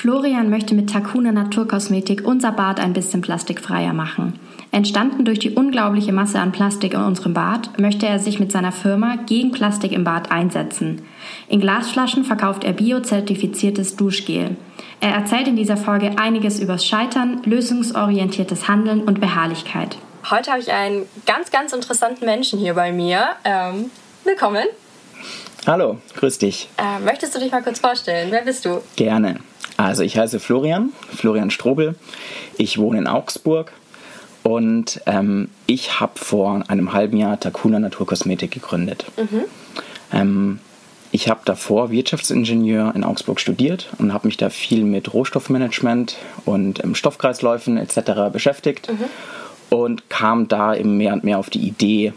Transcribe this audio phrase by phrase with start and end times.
[0.00, 4.40] Florian möchte mit Takuna Naturkosmetik unser Bad ein bisschen plastikfreier machen.
[4.72, 8.72] Entstanden durch die unglaubliche Masse an Plastik in unserem Bad, möchte er sich mit seiner
[8.72, 11.02] Firma gegen Plastik im Bad einsetzen.
[11.48, 14.56] In Glasflaschen verkauft er biozertifiziertes Duschgel.
[15.00, 19.98] Er erzählt in dieser Folge einiges übers Scheitern, lösungsorientiertes Handeln und Beharrlichkeit.
[20.30, 23.26] Heute habe ich einen ganz, ganz interessanten Menschen hier bei mir.
[23.44, 23.90] Ähm,
[24.24, 24.64] willkommen.
[25.66, 26.68] Hallo, grüß dich.
[26.78, 28.28] Äh, möchtest du dich mal kurz vorstellen?
[28.30, 28.80] Wer bist du?
[28.96, 29.36] Gerne.
[29.76, 31.96] Also ich heiße Florian, Florian Strobel.
[32.56, 33.72] Ich wohne in Augsburg
[34.42, 39.04] und ähm, ich habe vor einem halben Jahr Takuna Naturkosmetik gegründet.
[39.18, 39.44] Mhm.
[40.12, 40.58] Ähm,
[41.12, 46.16] ich habe davor Wirtschaftsingenieur in Augsburg studiert und habe mich da viel mit Rohstoffmanagement
[46.46, 48.32] und ähm, Stoffkreisläufen etc.
[48.32, 49.76] beschäftigt mhm.
[49.76, 52.14] und kam da eben mehr und mehr auf die Idee,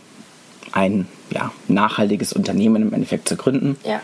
[0.71, 3.77] ein ja, nachhaltiges Unternehmen im Endeffekt zu gründen.
[3.83, 4.01] Ja.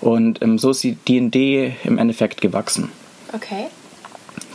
[0.00, 2.90] Und ähm, so ist die D&D im Endeffekt gewachsen.
[3.32, 3.66] Okay.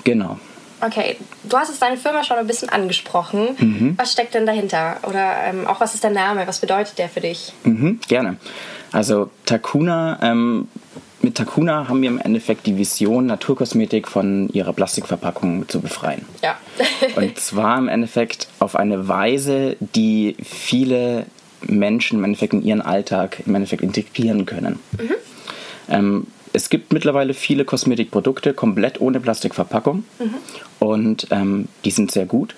[0.04, 0.38] Genau.
[0.80, 3.56] Okay, du hast es deine Firma schon ein bisschen angesprochen.
[3.58, 3.94] Mhm.
[3.98, 4.98] Was steckt denn dahinter?
[5.04, 6.46] Oder ähm, auch was ist der Name?
[6.46, 7.52] Was bedeutet der für dich?
[7.64, 8.38] Mhm, gerne.
[8.92, 10.68] Also Takuna, ähm,
[11.22, 16.26] mit Takuna haben wir im Endeffekt die Vision, Naturkosmetik von ihrer Plastikverpackung zu befreien.
[16.44, 16.58] Ja.
[17.16, 21.26] Und zwar im Endeffekt auf eine Weise, die viele
[21.62, 24.80] Menschen im Endeffekt in ihren Alltag im Endeffekt integrieren können.
[24.98, 25.16] Mhm.
[25.90, 30.34] Ähm, es gibt mittlerweile viele Kosmetikprodukte komplett ohne Plastikverpackung mhm.
[30.80, 32.56] und ähm, die sind sehr gut.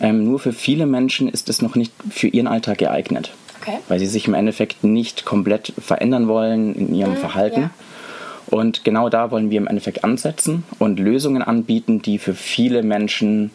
[0.00, 3.78] Ähm, nur für viele Menschen ist es noch nicht für ihren Alltag geeignet, okay.
[3.88, 7.60] weil sie sich im Endeffekt nicht komplett verändern wollen in ihrem mhm, Verhalten.
[7.62, 7.70] Ja.
[8.48, 13.50] Und genau da wollen wir im Endeffekt ansetzen und Lösungen anbieten, die für viele Menschen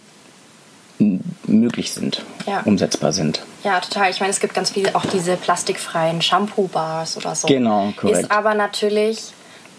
[0.99, 2.61] möglich sind, ja.
[2.65, 3.43] umsetzbar sind.
[3.63, 4.09] Ja, total.
[4.09, 7.47] Ich meine, es gibt ganz viele auch diese plastikfreien Shampoo-Bars oder so.
[7.47, 8.23] Genau, korrekt.
[8.23, 9.33] Ist aber natürlich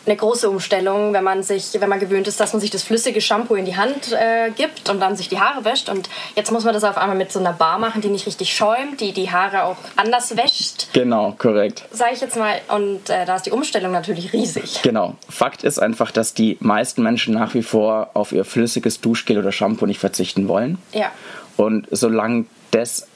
[0.08, 3.20] eine große Umstellung, wenn man sich, wenn man gewöhnt ist, dass man sich das flüssige
[3.20, 5.88] Shampoo in die Hand äh, gibt und dann sich die Haare wäscht.
[5.88, 8.54] Und jetzt muss man das auf einmal mit so einer Bar machen, die nicht richtig
[8.54, 10.88] schäumt, die die Haare auch anders wäscht.
[10.94, 11.84] Genau, korrekt.
[11.90, 12.60] Sag ich jetzt mal.
[12.68, 14.80] Und äh, da ist die Umstellung natürlich riesig.
[14.82, 15.16] Genau.
[15.28, 19.52] Fakt ist einfach, dass die meisten Menschen nach wie vor auf ihr flüssiges Duschgel oder
[19.52, 20.78] Shampoo nicht verzichten wollen.
[20.92, 21.12] Ja.
[21.56, 23.06] Und solange das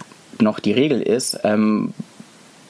[0.40, 1.94] noch die Regel ist, ähm,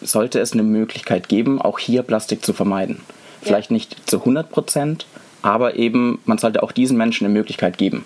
[0.01, 3.01] sollte es eine Möglichkeit geben, auch hier Plastik zu vermeiden.
[3.43, 3.75] Vielleicht ja.
[3.75, 5.07] nicht zu 100 Prozent,
[5.43, 8.05] aber eben, man sollte auch diesen Menschen eine Möglichkeit geben.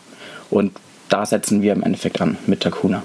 [0.50, 0.72] Und
[1.08, 3.02] da setzen wir im Endeffekt an mit Takuna.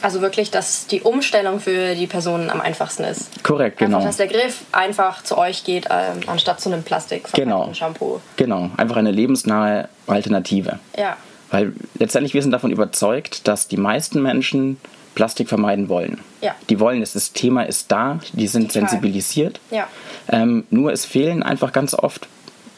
[0.00, 3.42] Also wirklich, dass die Umstellung für die Personen am einfachsten ist.
[3.42, 3.96] Korrekt, genau.
[3.96, 7.72] Einfach, dass der Griff einfach zu euch geht, äh, anstatt zu einem Plastik genau.
[7.74, 8.20] Shampoo.
[8.36, 10.78] Genau, einfach eine lebensnahe Alternative.
[10.96, 11.16] Ja.
[11.50, 14.76] Weil letztendlich wir sind davon überzeugt, dass die meisten Menschen
[15.18, 16.20] Plastik vermeiden wollen.
[16.42, 16.54] Ja.
[16.70, 18.88] Die wollen es, das Thema ist da, die sind Total.
[18.88, 19.58] sensibilisiert.
[19.72, 19.88] Ja.
[20.28, 22.28] Ähm, nur es fehlen einfach ganz oft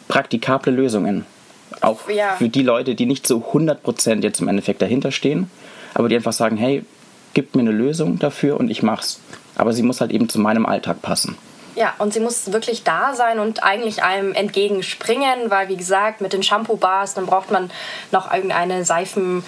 [0.08, 1.26] praktikable Lösungen.
[1.82, 2.36] Auch ja.
[2.36, 5.50] für die Leute, die nicht so 100% jetzt im Endeffekt dahinter stehen,
[5.92, 6.82] aber die einfach sagen, hey,
[7.34, 9.20] gib mir eine Lösung dafür und ich mach's.
[9.56, 11.36] Aber sie muss halt eben zu meinem Alltag passen.
[11.74, 16.32] Ja, und sie muss wirklich da sein und eigentlich einem entgegenspringen, weil wie gesagt, mit
[16.32, 17.70] den Shampoo-Bars, dann braucht man
[18.12, 19.44] noch irgendeine Seifen.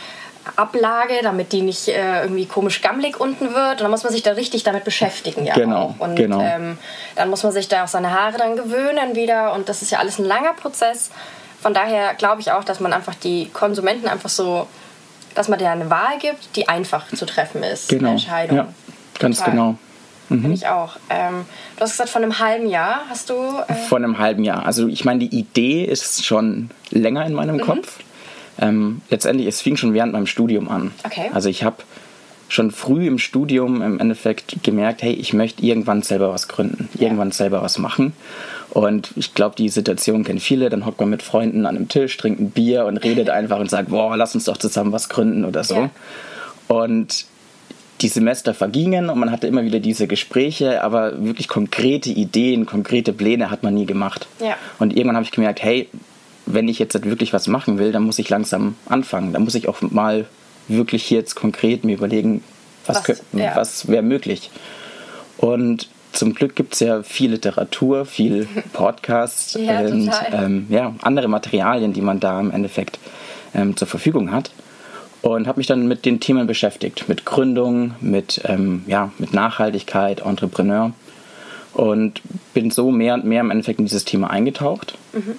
[0.56, 3.72] Ablage, damit die nicht äh, irgendwie komisch gammelig unten wird.
[3.72, 5.44] Und dann muss man sich da richtig damit beschäftigen.
[5.44, 6.00] Ja genau, auch.
[6.00, 6.40] Und genau.
[6.40, 6.78] Ähm,
[7.16, 9.52] dann muss man sich da auch seine Haare dann gewöhnen wieder.
[9.54, 11.10] Und das ist ja alles ein langer Prozess.
[11.60, 14.66] Von daher glaube ich auch, dass man einfach die Konsumenten einfach so,
[15.34, 17.88] dass man denen eine Wahl gibt, die einfach zu treffen ist.
[17.88, 18.10] Genau.
[18.10, 18.56] Entscheidung.
[18.56, 18.68] Ja,
[19.18, 19.52] ganz Total.
[19.52, 19.78] genau.
[20.28, 20.52] Mhm.
[20.52, 20.96] ich auch.
[21.10, 21.44] Ähm,
[21.76, 23.34] du hast gesagt, von einem halben Jahr hast du.
[23.68, 24.66] Äh von einem halben Jahr.
[24.66, 27.60] Also ich meine, die Idee ist schon länger in meinem mhm.
[27.60, 27.98] Kopf.
[28.58, 30.92] Ähm, letztendlich, es fing schon während meinem Studium an.
[31.04, 31.30] Okay.
[31.32, 31.76] Also ich habe
[32.48, 37.02] schon früh im Studium im Endeffekt gemerkt, hey, ich möchte irgendwann selber was gründen, ja.
[37.02, 38.12] irgendwann selber was machen.
[38.68, 40.68] Und ich glaube, die Situation kennen viele.
[40.68, 43.70] Dann hockt man mit Freunden an einem Tisch, trinkt ein Bier und redet einfach und
[43.70, 45.74] sagt, boah, lass uns doch zusammen was gründen oder so.
[45.74, 45.90] Ja.
[46.68, 47.26] Und
[48.02, 53.12] die Semester vergingen und man hatte immer wieder diese Gespräche, aber wirklich konkrete Ideen, konkrete
[53.12, 54.26] Pläne hat man nie gemacht.
[54.40, 54.56] Ja.
[54.78, 55.88] Und irgendwann habe ich gemerkt, hey,
[56.54, 59.32] wenn ich jetzt wirklich was machen will, dann muss ich langsam anfangen.
[59.32, 60.26] Dann muss ich auch mal
[60.68, 62.42] wirklich jetzt konkret mir überlegen,
[62.86, 63.56] was, was, ja.
[63.56, 64.50] was wäre möglich.
[65.38, 71.28] Und zum Glück gibt es ja viel Literatur, viel Podcasts ja, und ähm, ja, andere
[71.28, 72.98] Materialien, die man da im Endeffekt
[73.54, 74.50] ähm, zur Verfügung hat.
[75.22, 80.20] Und habe mich dann mit den Themen beschäftigt, mit Gründung, mit, ähm, ja, mit Nachhaltigkeit,
[80.20, 80.92] Entrepreneur.
[81.74, 82.20] Und
[82.54, 84.98] bin so mehr und mehr im Endeffekt in dieses Thema eingetaucht.
[85.12, 85.36] Mhm.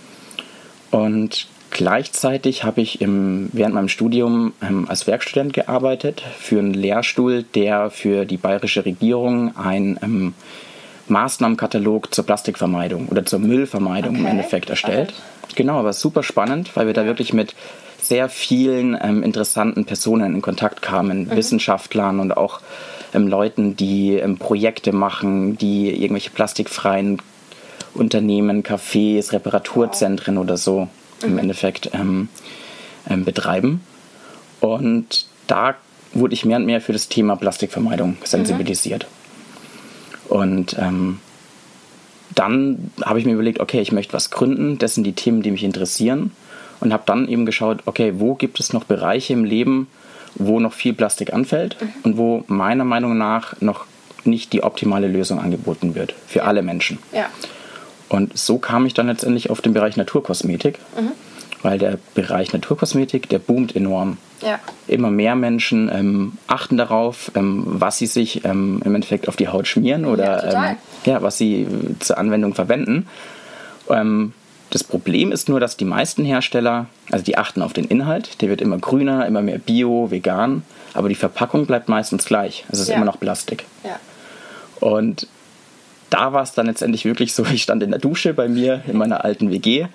[0.93, 7.43] Und gleichzeitig habe ich im, während meinem Studium ähm, als Werkstudent gearbeitet für einen Lehrstuhl,
[7.55, 10.35] der für die bayerische Regierung ein ähm,
[11.07, 14.19] Maßnahmenkatalog zur Plastikvermeidung oder zur Müllvermeidung okay.
[14.19, 15.13] im Endeffekt erstellt.
[15.43, 15.53] Okay.
[15.55, 17.55] Genau, aber super spannend, weil wir da wirklich mit
[17.99, 21.35] sehr vielen ähm, interessanten Personen in Kontakt kamen, mhm.
[21.35, 22.61] Wissenschaftlern und auch
[23.15, 27.17] ähm, Leuten, die ähm, Projekte machen, die irgendwelche plastikfreien
[27.93, 30.87] Unternehmen, Cafés, Reparaturzentren oder so
[31.21, 31.27] mhm.
[31.27, 32.29] im Endeffekt ähm,
[33.09, 33.81] ähm, betreiben.
[34.59, 35.75] Und da
[36.13, 39.05] wurde ich mehr und mehr für das Thema Plastikvermeidung sensibilisiert.
[39.05, 40.35] Mhm.
[40.35, 41.19] Und ähm,
[42.33, 45.51] dann habe ich mir überlegt, okay, ich möchte was gründen, das sind die Themen, die
[45.51, 46.31] mich interessieren
[46.79, 49.87] und habe dann eben geschaut, okay, wo gibt es noch Bereiche im Leben,
[50.35, 51.93] wo noch viel Plastik anfällt mhm.
[52.03, 53.85] und wo meiner Meinung nach noch
[54.25, 56.99] nicht die optimale Lösung angeboten wird für alle Menschen.
[57.11, 57.27] Ja.
[58.13, 61.13] Und so kam ich dann letztendlich auf den Bereich Naturkosmetik, mhm.
[61.63, 64.17] weil der Bereich Naturkosmetik, der boomt enorm.
[64.41, 64.59] Ja.
[64.87, 69.47] Immer mehr Menschen ähm, achten darauf, ähm, was sie sich ähm, im Endeffekt auf die
[69.47, 71.65] Haut schmieren oder ja, ähm, ja was sie
[72.01, 73.07] zur Anwendung verwenden.
[73.89, 74.33] Ähm,
[74.69, 78.49] das Problem ist nur, dass die meisten Hersteller, also die achten auf den Inhalt, der
[78.49, 80.61] wird immer grüner, immer mehr bio, vegan,
[80.93, 82.63] aber die Verpackung bleibt meistens gleich.
[82.69, 82.95] Es ist ja.
[82.95, 83.65] immer noch Plastik.
[83.83, 83.99] Ja.
[84.79, 85.27] Und
[86.13, 88.97] da war es dann letztendlich wirklich so, ich stand in der Dusche bei mir in
[88.97, 89.87] meiner alten WG.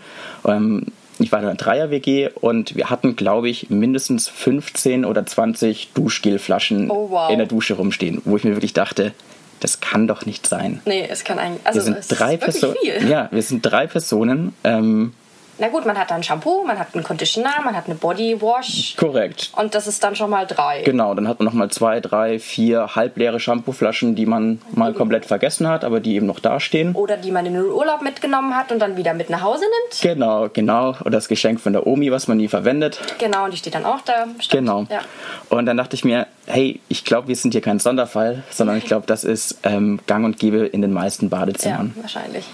[0.47, 0.87] Ähm,
[1.21, 6.91] ich war in einer Dreier-WG und wir hatten, glaube ich, mindestens 15 oder 20 Duschgelflaschen
[6.91, 7.31] oh, wow.
[7.31, 9.13] in der Dusche rumstehen, wo ich mir wirklich dachte,
[9.59, 10.81] das kann doch nicht sein.
[10.85, 11.67] Nee, es kann eigentlich.
[11.67, 12.77] Also wir sind drei Personen.
[13.09, 14.55] Ja, wir sind drei Personen.
[14.63, 15.13] Ähm,
[15.59, 18.95] na gut, man hat dann Shampoo, man hat einen Conditioner, man hat eine Bodywash.
[18.97, 19.51] Korrekt.
[19.57, 20.83] Und das ist dann schon mal drei.
[20.83, 25.69] Genau, dann hat man nochmal zwei, drei, vier halbleere Shampooflaschen, die man mal komplett vergessen
[25.69, 26.95] hat, aber die eben noch dastehen.
[26.95, 30.01] Oder die man in den Urlaub mitgenommen hat und dann wieder mit nach Hause nimmt.
[30.01, 30.91] Genau, genau.
[31.01, 33.01] Oder das Geschenk von der Omi, was man nie verwendet.
[33.19, 34.27] Genau, und die steht dann auch da.
[34.39, 34.51] Stimmt.
[34.51, 34.87] Genau.
[34.91, 35.01] Ja.
[35.49, 38.85] Und dann dachte ich mir, hey, ich glaube, wir sind hier kein Sonderfall, sondern ich
[38.85, 41.93] glaube, das ist ähm, gang und gäbe in den meisten Badezimmern.
[41.97, 42.45] Ja, wahrscheinlich.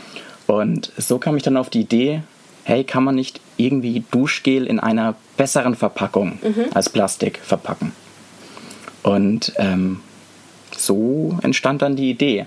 [0.47, 2.23] Und so kam ich dann auf die Idee,
[2.65, 6.67] hey, kann man nicht irgendwie Duschgel in einer besseren Verpackung mhm.
[6.75, 7.93] als Plastik verpacken?
[9.03, 10.01] Und ähm,
[10.77, 12.47] so entstand dann die Idee.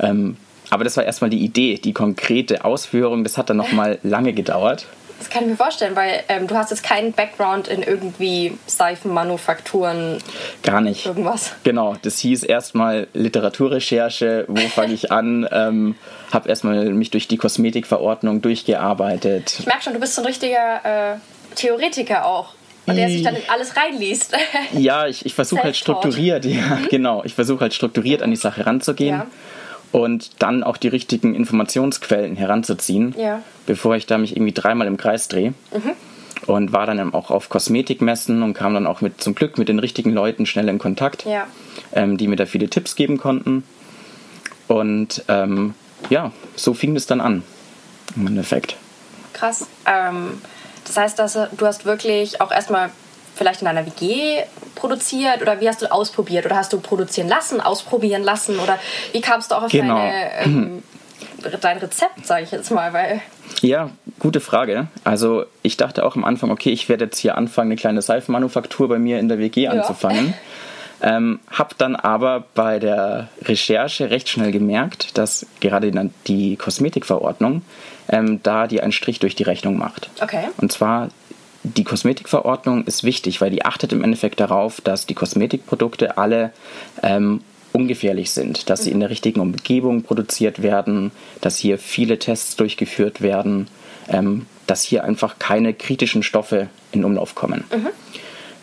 [0.00, 0.36] Ähm,
[0.68, 4.86] aber das war erstmal die Idee, die konkrete Ausführung, das hat dann nochmal lange gedauert.
[5.18, 10.18] Das kann ich mir vorstellen, weil ähm, du hast jetzt keinen Background in irgendwie Seifenmanufakturen.
[10.62, 11.06] Gar nicht.
[11.06, 11.52] Irgendwas.
[11.64, 15.94] Genau, das hieß erstmal Literaturrecherche, wo fange ich an, ähm,
[16.32, 19.56] habe erstmal mich durch die Kosmetikverordnung durchgearbeitet.
[19.58, 21.16] Ich merke schon, du bist so ein richtiger äh,
[21.54, 22.54] Theoretiker auch.
[22.86, 24.36] Und der sich dann alles reinliest.
[24.72, 26.88] ja, ich, ich versuche halt strukturiert, ja, mhm.
[26.88, 27.24] genau.
[27.24, 29.16] Ich versuche halt strukturiert an die Sache ranzugehen.
[29.16, 29.26] Ja
[29.96, 33.40] und dann auch die richtigen Informationsquellen heranzuziehen, ja.
[33.64, 35.54] bevor ich da mich irgendwie dreimal im Kreis drehe.
[35.72, 35.92] Mhm.
[36.46, 39.78] Und war dann auch auf Kosmetikmessen und kam dann auch mit zum Glück mit den
[39.78, 41.46] richtigen Leuten schnell in Kontakt, ja.
[41.94, 43.64] ähm, die mir da viele Tipps geben konnten.
[44.68, 45.72] Und ähm,
[46.10, 47.42] ja, so fing es dann an,
[48.16, 48.76] im Endeffekt.
[49.32, 49.66] Krass.
[49.86, 50.42] Ähm,
[50.84, 52.90] das heißt, dass du hast wirklich auch erstmal
[53.36, 54.42] vielleicht in einer WG
[54.74, 58.78] produziert oder wie hast du ausprobiert oder hast du produzieren lassen, ausprobieren lassen oder
[59.12, 59.96] wie kamst du auch auf genau.
[59.96, 60.82] deine, ähm,
[61.60, 63.20] dein Rezept, sage ich jetzt mal, weil
[63.62, 64.88] ja, gute Frage.
[65.04, 68.88] Also ich dachte auch am Anfang, okay, ich werde jetzt hier anfangen, eine kleine Seifenmanufaktur
[68.88, 69.70] bei mir in der WG ja.
[69.70, 70.34] anzufangen.
[71.02, 75.92] Ähm, hab dann aber bei der Recherche recht schnell gemerkt, dass gerade
[76.26, 77.62] die Kosmetikverordnung
[78.08, 80.08] ähm, da die einen Strich durch die Rechnung macht.
[80.22, 80.44] Okay.
[80.56, 81.08] Und zwar
[81.74, 86.52] die Kosmetikverordnung ist wichtig, weil die achtet im Endeffekt darauf, dass die Kosmetikprodukte alle
[87.02, 87.40] ähm,
[87.72, 93.20] ungefährlich sind, dass sie in der richtigen Umgebung produziert werden, dass hier viele Tests durchgeführt
[93.20, 93.68] werden,
[94.08, 97.64] ähm, dass hier einfach keine kritischen Stoffe in Umlauf kommen.
[97.70, 97.88] Mhm.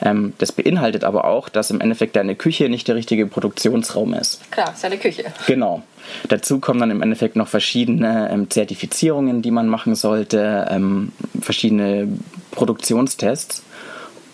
[0.02, 4.50] Ähm, das beinhaltet aber auch, dass im Endeffekt deine Küche nicht der richtige Produktionsraum ist.
[4.52, 5.26] Klar, ist ja eine Küche.
[5.48, 5.84] Genau.
[6.28, 12.10] Dazu kommen dann im Endeffekt noch verschiedene ähm, Zertifizierungen, die man machen sollte, ähm, verschiedene
[12.56, 13.64] Produktionstests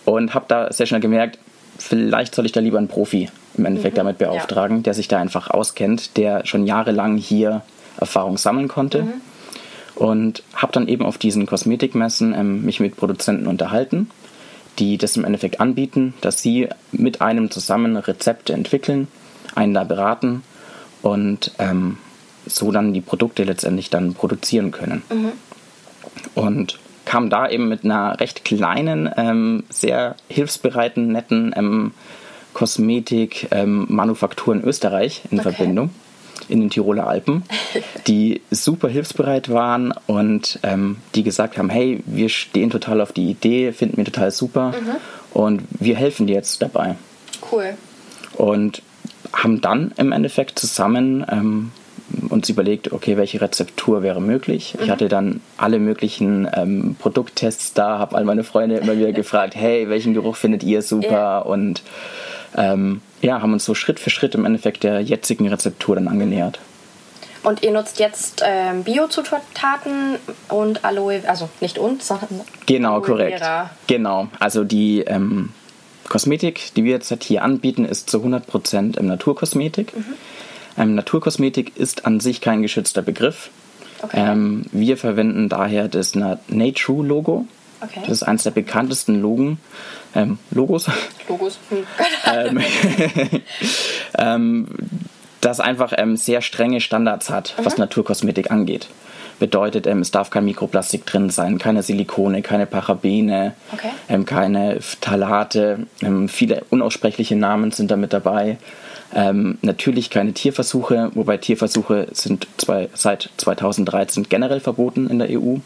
[0.04, 1.38] und habe da sehr schnell gemerkt,
[1.78, 4.82] vielleicht soll ich da lieber einen Profi im Endeffekt mhm, damit beauftragen, ja.
[4.84, 7.62] der sich da einfach auskennt, der schon jahrelang hier
[7.98, 9.02] Erfahrung sammeln konnte.
[9.02, 9.12] Mhm.
[9.96, 14.08] Und habe dann eben auf diesen Kosmetikmessen ähm, mich mit Produzenten unterhalten
[14.80, 19.08] die das im Endeffekt anbieten, dass sie mit einem zusammen Rezepte entwickeln,
[19.54, 20.42] einen da beraten
[21.02, 21.98] und ähm,
[22.46, 25.02] so dann die Produkte letztendlich dann produzieren können.
[25.10, 25.32] Mhm.
[26.34, 26.78] Und
[27.10, 31.90] kam da eben mit einer recht kleinen, ähm, sehr hilfsbereiten, netten ähm,
[32.54, 35.52] Kosmetik-Manufaktur in Österreich in okay.
[35.52, 35.90] Verbindung
[36.48, 37.42] in den Tiroler Alpen,
[38.06, 43.28] die super hilfsbereit waren und ähm, die gesagt haben, hey, wir stehen total auf die
[43.28, 44.94] Idee, finden wir total super mhm.
[45.34, 46.94] und wir helfen dir jetzt dabei.
[47.50, 47.74] Cool.
[48.34, 48.82] Und
[49.32, 51.72] haben dann im Endeffekt zusammen ähm,
[52.28, 54.74] uns überlegt, okay, welche Rezeptur wäre möglich.
[54.76, 54.84] Mhm.
[54.84, 59.54] Ich hatte dann alle möglichen ähm, Produkttests da, habe all meine Freunde immer wieder gefragt,
[59.54, 61.10] hey, welchen Geruch findet ihr super?
[61.10, 61.38] Ja.
[61.38, 61.82] Und
[62.56, 66.58] ähm, ja, haben uns so Schritt für Schritt im Endeffekt der jetzigen Rezeptur dann angenähert.
[67.42, 70.16] Und ihr nutzt jetzt ähm, Biozutaten
[70.48, 73.38] und Aloe, also nicht uns, sondern genau Aloe korrekt.
[73.38, 73.70] Vera.
[73.86, 75.50] Genau, also die ähm,
[76.08, 79.96] Kosmetik, die wir jetzt halt hier anbieten, ist zu 100% im Naturkosmetik.
[79.96, 80.14] Mhm.
[80.78, 83.50] Ähm, Naturkosmetik ist an sich kein geschützter Begriff.
[84.02, 84.16] Okay.
[84.18, 87.46] Ähm, wir verwenden daher das Nature-Logo.
[87.82, 88.00] Okay.
[88.02, 89.58] Das ist eines der bekanntesten Logen,
[90.14, 90.90] ähm, Logos.
[91.28, 91.58] Logos.
[91.70, 92.58] Hm.
[94.18, 94.66] ähm,
[95.40, 97.64] das einfach ähm, sehr strenge Standards hat, mhm.
[97.64, 98.88] was Naturkosmetik angeht.
[99.38, 103.88] Bedeutet, ähm, es darf kein Mikroplastik drin sein, keine Silikone, keine Parabene, okay.
[104.10, 105.86] ähm, keine Phthalate.
[106.02, 108.58] Ähm, viele unaussprechliche Namen sind da mit dabei.
[109.14, 115.56] Ähm, natürlich keine Tierversuche, wobei Tierversuche sind zwei, seit 2013 generell verboten in der EU.
[115.56, 115.62] Mhm.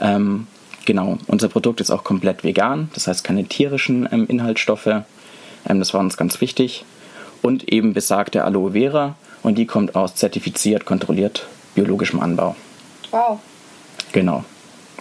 [0.00, 0.46] Ähm,
[0.84, 4.86] Genau, unser Produkt ist auch komplett vegan, das heißt keine tierischen ähm, Inhaltsstoffe.
[4.86, 5.04] Ähm,
[5.78, 6.84] das war uns ganz wichtig.
[7.40, 12.56] Und eben besagte Aloe Vera und die kommt aus zertifiziert, kontrolliert biologischem Anbau.
[13.10, 13.40] Wow.
[14.12, 14.44] Genau.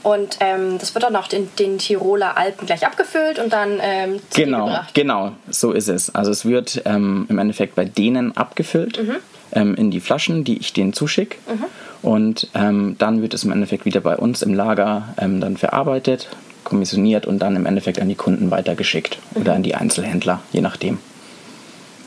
[0.03, 4.20] Und ähm, das wird dann auch in den Tiroler Alpen gleich abgefüllt und dann ähm,
[4.34, 4.93] Genau, gebracht.
[4.93, 6.13] genau, so ist es.
[6.13, 9.15] Also es wird ähm, im Endeffekt bei denen abgefüllt mhm.
[9.51, 11.38] ähm, in die Flaschen, die ich denen zuschicke.
[11.48, 11.65] Mhm.
[12.01, 16.29] Und ähm, dann wird es im Endeffekt wieder bei uns im Lager ähm, dann verarbeitet,
[16.63, 19.41] kommissioniert und dann im Endeffekt an die Kunden weitergeschickt mhm.
[19.41, 20.98] oder an die Einzelhändler, je nachdem.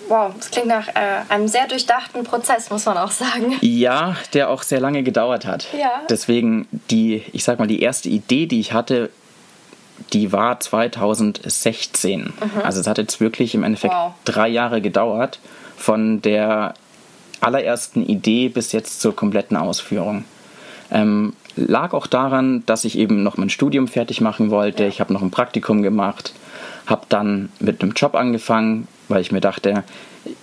[0.09, 3.57] Wow, das klingt nach äh, einem sehr durchdachten Prozess, muss man auch sagen.
[3.61, 5.67] Ja, der auch sehr lange gedauert hat.
[5.79, 6.03] Ja.
[6.09, 9.11] Deswegen die, ich sag mal, die erste Idee, die ich hatte,
[10.13, 12.21] die war 2016.
[12.21, 12.33] Mhm.
[12.63, 14.13] Also es hat jetzt wirklich im Endeffekt wow.
[14.25, 15.39] drei Jahre gedauert
[15.77, 16.75] von der
[17.41, 20.25] allerersten Idee bis jetzt zur kompletten Ausführung.
[20.91, 24.85] Ähm, lag auch daran, dass ich eben noch mein Studium fertig machen wollte.
[24.85, 24.89] Ja.
[24.89, 26.33] Ich habe noch ein Praktikum gemacht,
[26.87, 29.85] habe dann mit einem Job angefangen, weil ich mir dachte,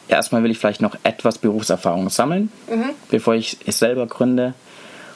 [0.08, 2.92] erstmal will ich vielleicht noch etwas Berufserfahrung sammeln, mhm.
[3.10, 4.54] bevor ich es selber gründe.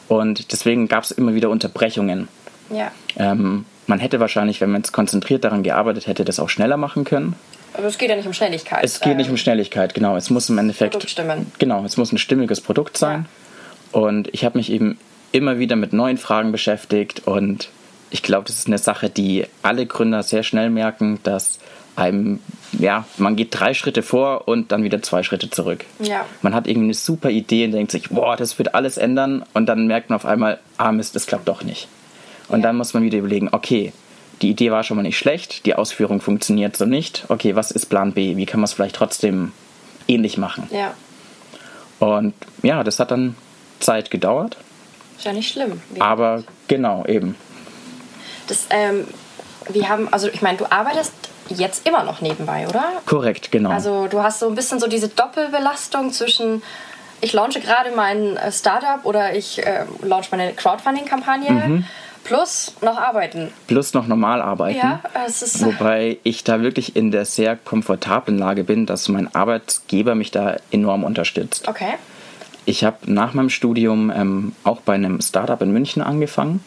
[0.07, 2.27] Und deswegen gab es immer wieder Unterbrechungen.
[2.69, 2.91] Ja.
[3.17, 7.03] Ähm, man hätte wahrscheinlich, wenn man es konzentriert daran gearbeitet hätte, das auch schneller machen
[7.03, 7.35] können.
[7.73, 8.83] Aber es geht ja nicht um Schnelligkeit.
[8.83, 10.15] Es geht ähm, nicht um Schnelligkeit, genau.
[10.15, 10.91] Es muss im Endeffekt.
[10.91, 11.51] Produkt stimmen.
[11.59, 13.25] Genau, es muss ein stimmiges Produkt sein.
[13.93, 13.99] Ja.
[13.99, 14.97] Und ich habe mich eben
[15.31, 17.69] immer wieder mit neuen Fragen beschäftigt und
[18.09, 21.59] ich glaube, das ist eine Sache, die alle Gründer sehr schnell merken, dass
[21.95, 22.39] einem,
[22.73, 25.85] ja, man geht drei Schritte vor und dann wieder zwei Schritte zurück.
[25.99, 26.25] Ja.
[26.41, 29.67] Man hat irgendwie eine super Idee und denkt sich, boah, das wird alles ändern und
[29.67, 31.87] dann merkt man auf einmal, ah Mist, das klappt doch nicht.
[32.47, 32.67] Und ja.
[32.67, 33.93] dann muss man wieder überlegen, okay,
[34.41, 37.25] die Idee war schon mal nicht schlecht, die Ausführung funktioniert so nicht.
[37.29, 38.35] Okay, was ist Plan B?
[38.35, 39.53] Wie kann man es vielleicht trotzdem
[40.07, 40.67] ähnlich machen?
[40.71, 40.93] Ja.
[41.99, 43.35] Und ja, das hat dann
[43.79, 44.57] Zeit gedauert.
[45.17, 45.81] Ist ja nicht schlimm.
[45.99, 47.35] Aber genau, eben.
[48.47, 49.07] Das, ähm,
[49.69, 51.13] wir haben, also ich meine, du arbeitest
[51.49, 52.83] jetzt immer noch nebenbei, oder?
[53.05, 53.71] Korrekt, genau.
[53.71, 56.61] Also du hast so ein bisschen so diese Doppelbelastung zwischen
[57.21, 61.51] ich launche gerade mein äh, Startup oder ich äh, launche meine Crowdfunding-Kampagne.
[61.51, 61.85] Mhm
[62.25, 63.51] Plus noch arbeiten.
[63.67, 64.79] Plus noch normal arbeiten.
[64.79, 69.33] Ja, es ist Wobei ich da wirklich in der sehr komfortablen Lage bin, dass mein
[69.35, 71.67] Arbeitgeber mich da enorm unterstützt.
[71.67, 71.93] Okay.
[72.65, 76.63] Ich habe nach meinem Studium ähm, auch bei einem Startup in München angefangen.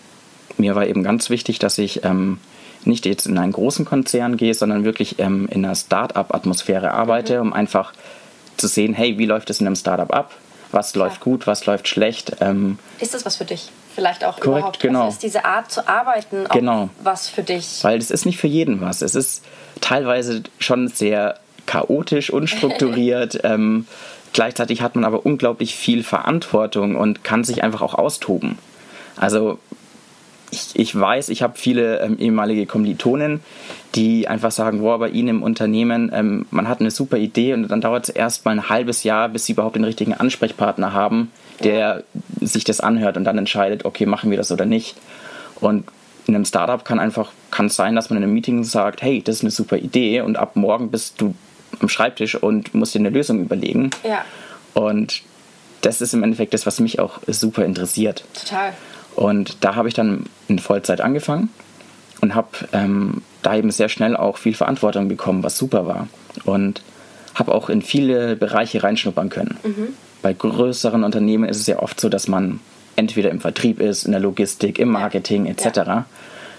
[0.58, 2.38] Mir war eben ganz wichtig, dass ich ähm,
[2.84, 7.48] nicht jetzt in einen großen Konzern gehe, sondern wirklich ähm, in einer Startup-Atmosphäre arbeite, mhm.
[7.48, 7.92] um einfach
[8.56, 10.34] zu sehen, hey, wie läuft es in einem Startup ab?
[10.70, 11.08] Was Klar.
[11.08, 12.36] läuft gut, was läuft schlecht?
[12.40, 13.70] Ähm, ist das was für dich?
[13.98, 14.80] vielleicht auch Korrekt, überhaupt.
[14.80, 15.00] Genau.
[15.00, 16.88] Also ist diese Art zu arbeiten auch genau.
[17.02, 17.82] was für dich?
[17.82, 19.02] Weil es ist nicht für jeden was.
[19.02, 19.44] Es ist
[19.80, 23.40] teilweise schon sehr chaotisch, unstrukturiert.
[23.44, 23.88] ähm,
[24.32, 28.56] gleichzeitig hat man aber unglaublich viel Verantwortung und kann sich einfach auch austoben.
[29.16, 29.58] Also
[30.50, 33.40] ich, ich weiß, ich habe viele ähm, ehemalige Kommilitonen,
[33.94, 37.68] die einfach sagen, boah, bei ihnen im Unternehmen, ähm, man hat eine super Idee und
[37.68, 41.30] dann dauert es erst mal ein halbes Jahr, bis sie überhaupt den richtigen Ansprechpartner haben,
[41.62, 42.04] der
[42.40, 44.96] sich das anhört und dann entscheidet, okay, machen wir das oder nicht.
[45.60, 45.84] Und
[46.26, 49.22] in einem Startup kann einfach kann es sein, dass man in einem Meeting sagt, hey,
[49.22, 51.34] das ist eine super Idee und ab morgen bist du
[51.80, 53.90] am Schreibtisch und musst dir eine Lösung überlegen.
[54.04, 54.24] Ja.
[54.74, 55.22] Und
[55.80, 58.24] das ist im Endeffekt das, was mich auch super interessiert.
[58.34, 58.74] Total.
[59.18, 61.48] Und da habe ich dann in Vollzeit angefangen
[62.20, 66.06] und habe ähm, da eben sehr schnell auch viel Verantwortung bekommen, was super war.
[66.44, 66.82] Und
[67.34, 69.58] habe auch in viele Bereiche reinschnuppern können.
[69.64, 69.88] Mhm.
[70.22, 72.60] Bei größeren Unternehmen ist es ja oft so, dass man
[72.94, 75.64] entweder im Vertrieb ist, in der Logistik, im Marketing etc.
[75.74, 76.04] Ja.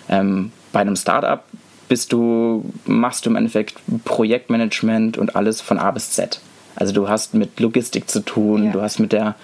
[0.10, 1.42] Ähm, bei einem Startup
[1.88, 6.42] bist du, machst du im Endeffekt Projektmanagement und alles von A bis Z.
[6.76, 8.72] Also du hast mit Logistik zu tun, ja.
[8.72, 9.36] du hast mit der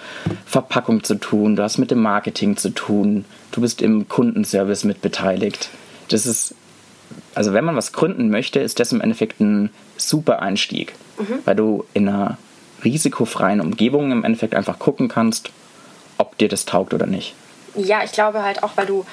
[0.46, 5.02] Verpackung zu tun, du hast mit dem Marketing zu tun, du bist im Kundenservice mit
[5.02, 5.68] beteiligt.
[6.08, 6.54] Das ist,
[7.34, 11.40] also wenn man was gründen möchte, ist das im Endeffekt ein super Einstieg, mhm.
[11.44, 12.38] weil du in einer
[12.84, 15.50] risikofreien Umgebung im Endeffekt einfach gucken kannst,
[16.18, 17.34] ob dir das taugt oder nicht.
[17.74, 19.04] Ja, ich glaube halt auch, weil du,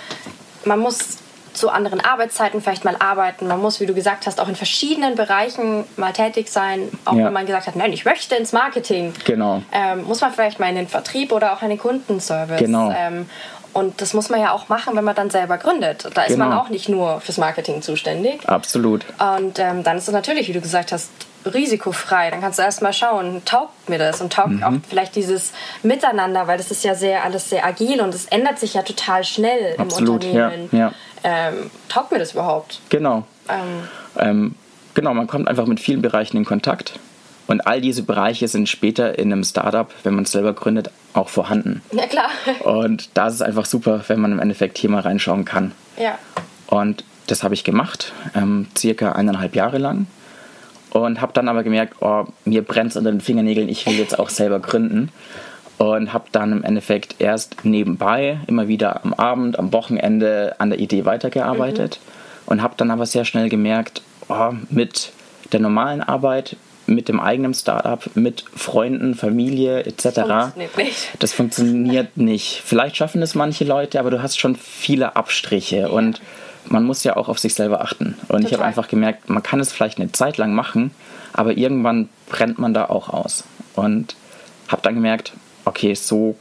[0.66, 1.18] man muss
[1.54, 3.48] zu anderen Arbeitszeiten vielleicht mal arbeiten.
[3.48, 6.90] Man muss, wie du gesagt hast, auch in verschiedenen Bereichen mal tätig sein.
[7.06, 7.26] Auch ja.
[7.26, 9.14] wenn man gesagt hat, nein, ich möchte ins Marketing.
[9.26, 9.62] Genau.
[9.72, 12.60] Ähm, muss man vielleicht mal in den Vertrieb oder auch in den Kundenservice.
[12.60, 12.92] Genau.
[12.92, 13.28] Ähm,
[13.74, 16.08] und das muss man ja auch machen, wenn man dann selber gründet.
[16.14, 16.62] Da ist man genau.
[16.62, 18.48] auch nicht nur fürs Marketing zuständig.
[18.48, 19.04] Absolut.
[19.20, 21.10] Und ähm, dann ist es natürlich, wie du gesagt hast,
[21.46, 22.30] risikofrei.
[22.32, 24.64] Dann kannst du erstmal schauen, taugt mir das und taugt mhm.
[24.64, 28.60] auch vielleicht dieses Miteinander, weil das ist ja sehr alles sehr agil und es ändert
[28.60, 30.70] sich ja total schnell Absolut, im Unternehmen.
[30.72, 30.94] Ja, ja.
[31.24, 32.82] Ähm, taugt mir das überhaupt?
[32.90, 33.24] Genau.
[33.50, 34.56] Ähm, ähm,
[34.94, 37.00] genau, man kommt einfach mit vielen Bereichen in Kontakt.
[37.48, 41.30] Und all diese Bereiche sind später in einem Startup, wenn man es selber gründet, auch
[41.30, 41.82] vorhanden.
[41.92, 42.30] Ja, klar.
[42.64, 45.74] Und da ist es einfach super, wenn man im Endeffekt hier mal reinschauen kann.
[45.98, 46.18] Ja.
[46.68, 50.08] Und das habe ich gemacht, ähm, circa eineinhalb Jahre lang.
[50.94, 54.20] Und habe dann aber gemerkt, oh, mir brennt es unter den Fingernägeln, ich will jetzt
[54.20, 55.10] auch selber gründen.
[55.80, 60.80] Und habe dann im Endeffekt erst nebenbei, immer wieder am Abend, am Wochenende an der
[60.80, 62.00] Idee weitergearbeitet.
[62.00, 62.44] Mhm.
[62.46, 65.12] Und habe dann aber sehr schnell gemerkt, oh, mit
[65.52, 70.04] der normalen Arbeit mit dem eigenen Startup, mit Freunden, Familie etc.
[70.04, 71.10] Funktioniert nicht.
[71.20, 72.62] Das funktioniert nicht.
[72.66, 75.88] Vielleicht schaffen es manche Leute, aber du hast schon viele Abstriche ja.
[75.88, 76.22] und
[76.66, 78.16] man muss ja auch auf sich selber achten.
[78.22, 78.46] Und Total.
[78.46, 80.92] ich habe einfach gemerkt, man kann es vielleicht eine Zeit lang machen,
[81.34, 83.44] aber irgendwann brennt man da auch aus.
[83.76, 84.16] Und
[84.68, 85.34] habe dann gemerkt,
[85.66, 86.36] okay, so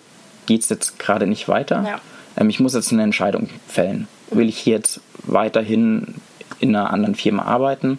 [0.46, 1.84] geht es jetzt gerade nicht weiter.
[1.86, 2.00] Ja.
[2.36, 4.08] Ähm, ich muss jetzt eine Entscheidung fällen.
[4.30, 6.14] Will ich jetzt weiterhin
[6.60, 7.98] in einer anderen Firma arbeiten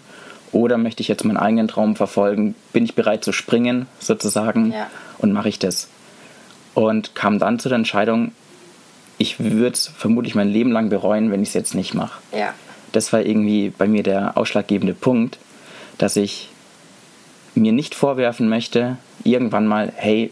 [0.52, 2.56] oder möchte ich jetzt meinen eigenen Traum verfolgen?
[2.72, 4.72] Bin ich bereit zu springen, sozusagen?
[4.72, 4.88] Ja.
[5.18, 5.90] Und mache ich das?
[6.74, 8.32] Und kam dann zu der Entscheidung,
[9.24, 12.20] ich würde es vermutlich mein Leben lang bereuen, wenn ich es jetzt nicht mache.
[12.38, 12.54] Ja.
[12.92, 15.40] Das war irgendwie bei mir der ausschlaggebende Punkt,
[15.98, 16.50] dass ich
[17.56, 20.32] mir nicht vorwerfen möchte, irgendwann mal, hey,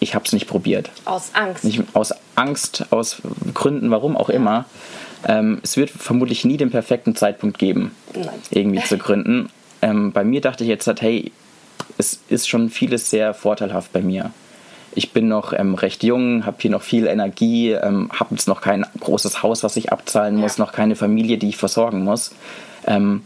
[0.00, 0.90] ich habe es nicht probiert.
[1.06, 1.64] Aus Angst.
[1.64, 3.22] Nicht, aus Angst, aus
[3.54, 4.34] Gründen, warum auch ja.
[4.34, 4.66] immer.
[5.26, 8.28] Ähm, es wird vermutlich nie den perfekten Zeitpunkt geben, Nein.
[8.50, 9.48] irgendwie zu gründen.
[9.80, 11.32] Ähm, bei mir dachte ich jetzt, halt, hey,
[11.96, 14.30] es ist schon vieles sehr vorteilhaft bei mir.
[14.94, 18.60] Ich bin noch ähm, recht jung, habe hier noch viel Energie, ähm, habe jetzt noch
[18.60, 20.64] kein großes Haus, was ich abzahlen muss, ja.
[20.64, 22.32] noch keine Familie, die ich versorgen muss.
[22.86, 23.22] Ähm,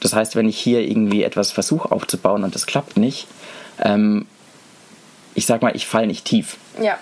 [0.00, 3.26] das heißt, wenn ich hier irgendwie etwas versuche aufzubauen und das klappt nicht,
[3.82, 4.26] ähm,
[5.34, 6.56] ich sag mal, ich falle nicht tief.
[6.80, 6.98] Ja.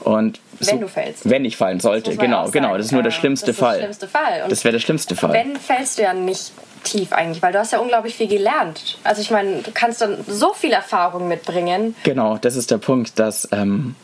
[0.00, 1.28] Und wenn so, du fällst.
[1.28, 2.76] Wenn ich fallen sollte, genau, genau.
[2.76, 3.74] Das ist nur der schlimmste das Fall.
[3.74, 4.42] Der schlimmste Fall.
[4.44, 5.32] Und das wäre der schlimmste Fall.
[5.32, 8.98] Wenn fällst du ja nicht tief eigentlich, weil du hast ja unglaublich viel gelernt.
[9.04, 11.94] Also ich meine, du kannst dann so viel Erfahrung mitbringen.
[12.04, 13.94] Genau, das ist der Punkt, dass ähm,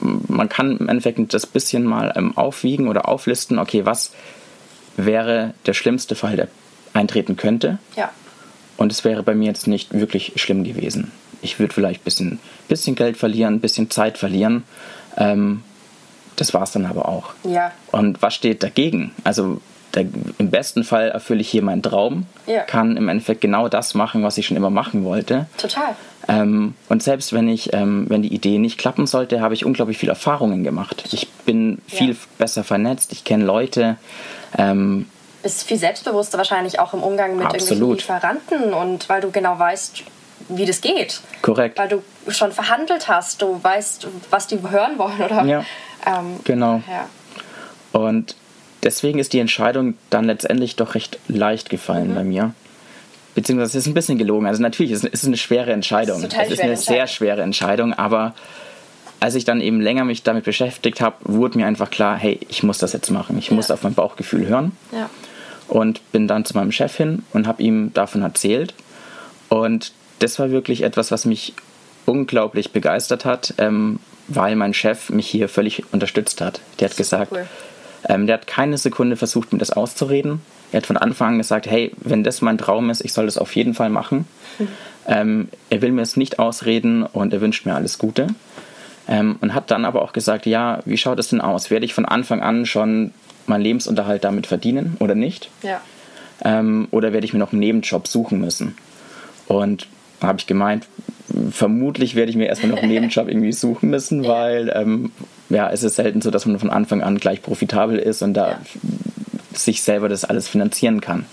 [0.00, 4.12] man kann im Endeffekt das bisschen mal ähm, aufwiegen oder auflisten, okay, was
[4.96, 6.48] wäre der schlimmste Fall, der
[6.92, 7.78] eintreten könnte.
[7.96, 8.10] Ja.
[8.76, 11.12] Und es wäre bei mir jetzt nicht wirklich schlimm gewesen.
[11.42, 14.64] Ich würde vielleicht ein bisschen, bisschen Geld verlieren, ein bisschen Zeit verlieren.
[15.16, 15.62] Ähm,
[16.36, 17.34] das war es dann aber auch.
[17.44, 17.72] Ja.
[17.90, 19.12] Und was steht dagegen?
[19.24, 19.60] Also
[19.98, 20.06] der,
[20.38, 22.62] im besten Fall erfülle ich hier meinen Traum, ja.
[22.62, 25.46] kann im Endeffekt genau das machen, was ich schon immer machen wollte.
[25.56, 25.96] Total.
[26.28, 29.98] Ähm, und selbst wenn ich, ähm, wenn die Idee nicht klappen sollte, habe ich unglaublich
[29.98, 31.04] viele Erfahrungen gemacht.
[31.12, 32.16] Ich bin viel ja.
[32.36, 33.96] besser vernetzt, ich kenne Leute.
[34.56, 35.06] Ähm,
[35.42, 37.70] bist viel selbstbewusster wahrscheinlich auch im Umgang mit absolut.
[37.70, 40.02] irgendwelchen Lieferanten und weil du genau weißt,
[40.48, 41.20] wie das geht.
[41.42, 41.78] Korrekt.
[41.78, 45.44] Weil du schon verhandelt hast, du weißt, was die hören wollen, oder?
[45.44, 45.64] Ja.
[46.06, 46.82] Ähm, genau.
[46.88, 47.08] Ja.
[47.98, 48.36] Und
[48.82, 52.14] deswegen ist die Entscheidung dann letztendlich doch recht leicht gefallen mhm.
[52.14, 52.54] bei mir.
[53.34, 54.46] Beziehungsweise es ist ein bisschen gelogen.
[54.46, 56.24] Also natürlich ist es eine schwere Entscheidung.
[56.24, 58.34] Es ist, es ist eine sehr schwere Entscheidung, aber
[59.20, 62.62] als ich dann eben länger mich damit beschäftigt habe, wurde mir einfach klar, hey, ich
[62.62, 63.38] muss das jetzt machen.
[63.38, 63.54] Ich ja.
[63.54, 64.72] muss auf mein Bauchgefühl hören.
[64.92, 65.10] Ja.
[65.68, 68.74] Und bin dann zu meinem Chef hin und habe ihm davon erzählt.
[69.48, 71.52] Und das war wirklich etwas, was mich
[72.06, 76.60] unglaublich begeistert hat, ähm, weil mein Chef mich hier völlig unterstützt hat.
[76.80, 77.46] Der hat gesagt, cool.
[78.08, 80.40] Ähm, der hat keine Sekunde versucht, mir das auszureden.
[80.72, 83.38] Er hat von Anfang an gesagt, hey, wenn das mein Traum ist, ich soll das
[83.38, 84.26] auf jeden Fall machen.
[84.58, 84.68] Mhm.
[85.06, 88.28] Ähm, er will mir es nicht ausreden und er wünscht mir alles Gute.
[89.08, 91.70] Ähm, und hat dann aber auch gesagt, ja, wie schaut es denn aus?
[91.70, 93.12] Werde ich von Anfang an schon
[93.46, 95.50] meinen Lebensunterhalt damit verdienen oder nicht?
[95.62, 95.80] Ja.
[96.44, 98.76] Ähm, oder werde ich mir noch einen Nebenjob suchen müssen?
[99.46, 99.88] Und
[100.20, 100.86] habe ich gemeint,
[101.50, 105.12] vermutlich werde ich mir erstmal noch einen Nebenjob irgendwie suchen müssen, weil ähm,
[105.50, 108.50] ja, es ist selten so, dass man von Anfang an gleich profitabel ist und da
[108.50, 108.60] ja.
[109.54, 111.26] sich selber das alles finanzieren kann.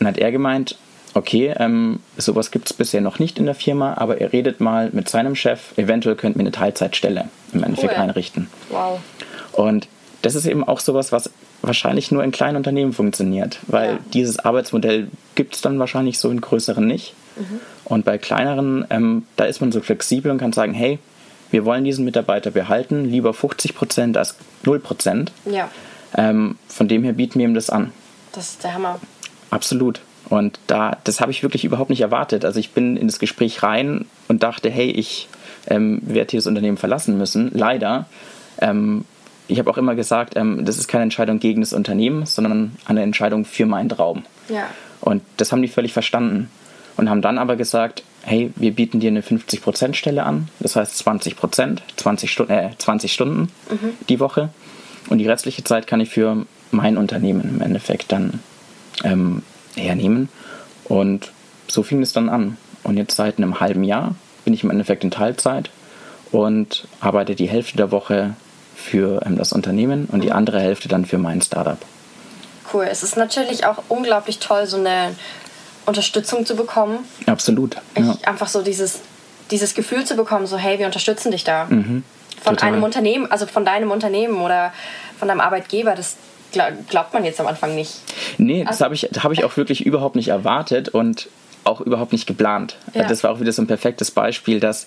[0.00, 0.76] Und hat er gemeint,
[1.14, 4.90] okay, ähm, sowas gibt es bisher noch nicht in der Firma, aber er redet mal
[4.92, 8.02] mit seinem Chef, eventuell könnte mir eine Teilzeitstelle im Endeffekt cool.
[8.02, 8.48] einrichten.
[8.70, 9.00] Wow.
[9.52, 9.88] Und
[10.22, 11.30] das ist eben auch sowas, was
[11.62, 13.98] wahrscheinlich nur in kleinen Unternehmen funktioniert, weil ja.
[14.14, 17.14] dieses Arbeitsmodell gibt es dann wahrscheinlich so in größeren nicht.
[17.36, 17.60] Mhm.
[17.84, 20.98] Und bei kleineren, ähm, da ist man so flexibel und kann sagen, hey,
[21.52, 25.32] wir wollen diesen Mitarbeiter behalten, lieber 50 Prozent als 0 Prozent.
[25.44, 25.70] Ja.
[26.16, 27.92] Ähm, von dem her bieten wir ihm das an.
[28.32, 28.98] Das ist der Hammer.
[29.50, 30.00] Absolut.
[30.28, 32.44] Und da, das habe ich wirklich überhaupt nicht erwartet.
[32.44, 35.28] Also ich bin in das Gespräch rein und dachte, hey, ich
[35.66, 37.50] ähm, werde hier das Unternehmen verlassen müssen.
[37.52, 38.06] Leider.
[38.58, 39.04] Ähm,
[39.48, 43.02] ich habe auch immer gesagt, ähm, das ist keine Entscheidung gegen das Unternehmen, sondern eine
[43.02, 44.24] Entscheidung für meinen Traum.
[44.48, 44.68] Ja.
[45.02, 46.50] Und das haben die völlig verstanden.
[46.96, 50.48] Und haben dann aber gesagt, hey, wir bieten dir eine 50%-Stelle an.
[50.60, 51.36] Das heißt 20
[51.96, 53.94] 20, Stu äh, 20 Stunden mhm.
[54.08, 54.50] die Woche.
[55.08, 58.40] Und die restliche Zeit kann ich für mein Unternehmen im Endeffekt dann
[59.04, 59.42] ähm,
[59.76, 60.28] hernehmen.
[60.84, 61.32] Und
[61.68, 62.56] so fing es dann an.
[62.82, 65.70] Und jetzt seit einem halben Jahr bin ich im Endeffekt in Teilzeit
[66.30, 68.34] und arbeite die Hälfte der Woche
[68.74, 71.78] für ähm, das Unternehmen und die andere Hälfte dann für mein Startup.
[72.72, 72.86] Cool.
[72.90, 75.14] Es ist natürlich auch unglaublich toll, so eine
[75.86, 76.98] Unterstützung zu bekommen.
[77.26, 77.76] Absolut.
[77.96, 78.14] Ja.
[78.18, 79.00] Ich, einfach so dieses,
[79.50, 81.66] dieses Gefühl zu bekommen, so hey, wir unterstützen dich da.
[81.68, 82.04] Mhm,
[82.42, 82.72] von total.
[82.72, 84.72] einem Unternehmen, also von deinem Unternehmen oder
[85.18, 86.16] von deinem Arbeitgeber, das
[86.88, 87.92] glaubt man jetzt am Anfang nicht.
[88.38, 91.28] Nee, das also habe ich, hab ich auch wirklich überhaupt nicht erwartet und
[91.64, 92.76] auch überhaupt nicht geplant.
[92.94, 93.04] Ja.
[93.06, 94.86] Das war auch wieder so ein perfektes Beispiel, dass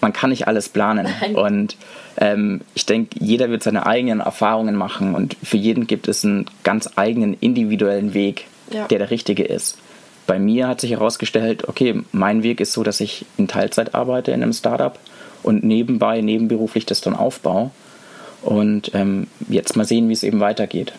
[0.00, 1.08] man kann nicht alles planen.
[1.20, 1.34] Nein.
[1.34, 1.76] Und
[2.16, 6.46] ähm, ich denke, jeder wird seine eigenen Erfahrungen machen und für jeden gibt es einen
[6.62, 8.86] ganz eigenen individuellen Weg, ja.
[8.86, 9.78] der der richtige ist.
[10.26, 14.32] Bei mir hat sich herausgestellt, okay, mein Weg ist so, dass ich in Teilzeit arbeite
[14.32, 14.98] in einem Startup
[15.42, 17.70] und nebenbei, nebenberuflich das dann aufbaue.
[18.42, 20.92] Und ähm, jetzt mal sehen, wie es eben weitergeht.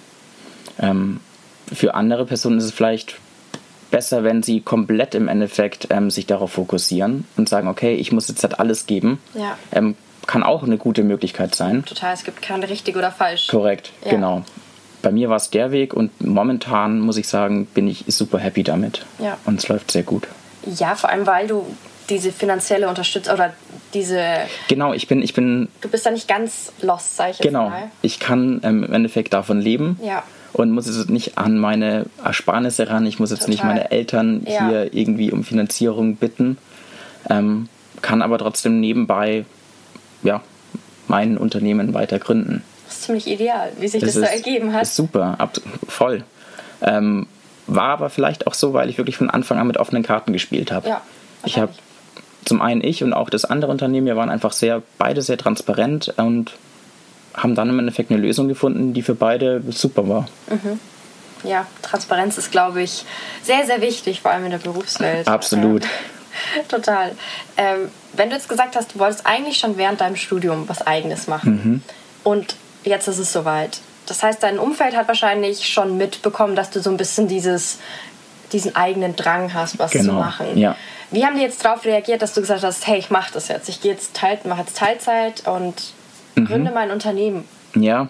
[0.79, 1.19] Ähm,
[1.71, 3.17] für andere Personen ist es vielleicht
[3.91, 8.27] besser, wenn sie komplett im Endeffekt ähm, sich darauf fokussieren und sagen, okay, ich muss
[8.27, 9.19] jetzt halt alles geben.
[9.33, 9.57] Ja.
[9.71, 9.95] Ähm,
[10.27, 11.85] kann auch eine gute Möglichkeit sein.
[11.85, 13.47] Total, es gibt keine richtig oder falsch.
[13.47, 14.11] Korrekt, ja.
[14.11, 14.43] genau.
[15.05, 18.63] Bei mir war es der Weg und momentan muss ich sagen, bin ich super happy
[18.63, 19.05] damit.
[19.19, 19.37] Ja.
[19.45, 20.27] Und es läuft sehr gut.
[20.65, 21.63] Ja, vor allem, weil du
[22.09, 23.53] diese finanzielle Unterstützung oder
[23.93, 24.19] diese.
[24.67, 25.67] Genau, ich bin, ich bin.
[25.81, 27.69] Du bist da nicht ganz lost, sag ich jetzt genau.
[27.69, 27.81] mal.
[27.81, 27.91] Genau.
[28.01, 29.99] Ich kann ähm, im Endeffekt davon leben.
[30.01, 30.23] Ja.
[30.53, 33.05] Und muss jetzt nicht an meine Ersparnisse ran.
[33.05, 33.51] Ich muss jetzt Total.
[33.51, 34.67] nicht meine Eltern ja.
[34.67, 36.57] hier irgendwie um Finanzierung bitten.
[37.29, 37.69] Ähm,
[38.01, 39.45] kann aber trotzdem nebenbei
[40.23, 40.41] ja,
[41.07, 42.63] mein Unternehmen weiter gründen.
[43.05, 44.83] Ist ziemlich ideal, wie sich das, das so ergeben hat.
[44.83, 46.23] Ist super, ab, voll.
[46.81, 47.27] Ähm,
[47.67, 50.71] war aber vielleicht auch so, weil ich wirklich von Anfang an mit offenen Karten gespielt
[50.71, 50.89] habe.
[50.89, 51.01] Ja,
[51.45, 51.73] ich habe
[52.45, 56.13] zum einen ich und auch das andere Unternehmen, wir waren einfach sehr, beide sehr transparent
[56.17, 56.53] und
[57.33, 60.27] haben dann im Endeffekt eine Lösung gefunden, die für beide super war.
[60.49, 60.79] Mhm.
[61.43, 63.05] Ja, Transparenz ist, glaube ich,
[63.43, 65.27] sehr, sehr wichtig, vor allem in der Berufswelt.
[65.27, 65.83] Absolut.
[65.83, 65.89] Ja.
[66.67, 67.11] Total.
[67.57, 71.27] Ähm, wenn du jetzt gesagt hast, du wolltest eigentlich schon während deinem Studium was Eigenes
[71.27, 71.81] machen mhm.
[72.23, 73.79] und jetzt ist es soweit.
[74.05, 77.79] Das heißt, dein Umfeld hat wahrscheinlich schon mitbekommen, dass du so ein bisschen dieses,
[78.51, 80.13] diesen eigenen Drang hast, was genau.
[80.13, 80.57] zu machen.
[80.57, 80.75] Ja.
[81.11, 83.69] Wie haben die jetzt darauf reagiert, dass du gesagt hast, hey, ich mache das jetzt,
[83.69, 85.93] ich gehe jetzt teil, mache jetzt Teilzeit und
[86.35, 86.45] mhm.
[86.45, 87.45] gründe mein Unternehmen?
[87.75, 88.09] Ja,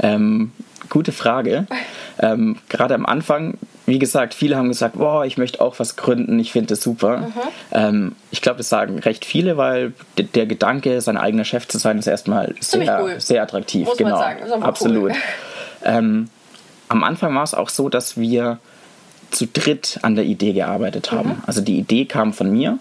[0.00, 0.52] ähm,
[0.88, 1.66] gute Frage.
[2.18, 6.38] ähm, Gerade am Anfang, wie gesagt, viele haben gesagt, boah, ich möchte auch was gründen,
[6.38, 7.18] ich finde das super.
[7.18, 7.32] Mhm.
[7.72, 11.98] Ähm, ich glaube, das sagen recht viele, weil der Gedanke, sein eigener Chef zu sein,
[11.98, 13.20] ist erstmal sehr, cool.
[13.20, 13.86] sehr attraktiv.
[13.86, 14.20] Muss genau.
[14.60, 15.12] Absolut.
[15.12, 15.16] Cool.
[15.84, 16.30] Ähm,
[16.88, 18.58] am Anfang war es auch so, dass wir
[19.30, 21.28] zu dritt an der Idee gearbeitet haben.
[21.28, 21.42] Mhm.
[21.46, 22.80] Also die Idee kam von mir, mhm.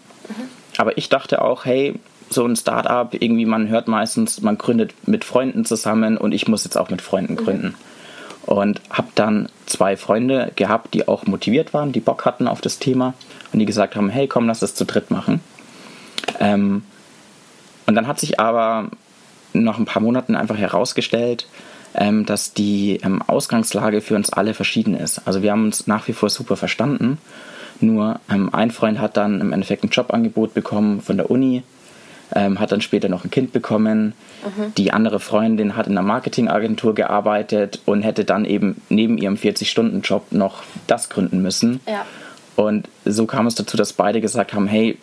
[0.77, 5.23] aber ich dachte auch, hey, so ein Startup, irgendwie man hört meistens, man gründet mit
[5.23, 7.37] Freunden zusammen und ich muss jetzt auch mit Freunden mhm.
[7.37, 7.67] gründen.
[7.67, 7.94] Mhm.
[8.45, 12.77] Und habe dann zwei Freunde gehabt, die auch motiviert waren, die Bock hatten auf das
[12.77, 13.15] Thema
[13.51, 15.41] und die gesagt haben, hey, komm, lass das zu dritt machen.
[16.39, 16.83] Ähm,
[17.87, 18.89] und dann hat sich aber
[19.53, 21.47] nach ein paar Monaten einfach herausgestellt,
[21.95, 25.21] ähm, dass die ähm, Ausgangslage für uns alle verschieden ist.
[25.25, 27.17] Also wir haben uns nach wie vor super verstanden.
[27.79, 31.63] Nur ähm, ein Freund hat dann im Endeffekt ein Jobangebot bekommen von der Uni,
[32.33, 34.13] ähm, hat dann später noch ein Kind bekommen.
[34.43, 34.73] Mhm.
[34.75, 40.31] Die andere Freundin hat in einer Marketingagentur gearbeitet und hätte dann eben neben ihrem 40-Stunden-Job
[40.31, 41.81] noch das gründen müssen.
[41.87, 42.05] Ja.
[42.55, 44.97] Und so kam es dazu, dass beide gesagt haben, hey,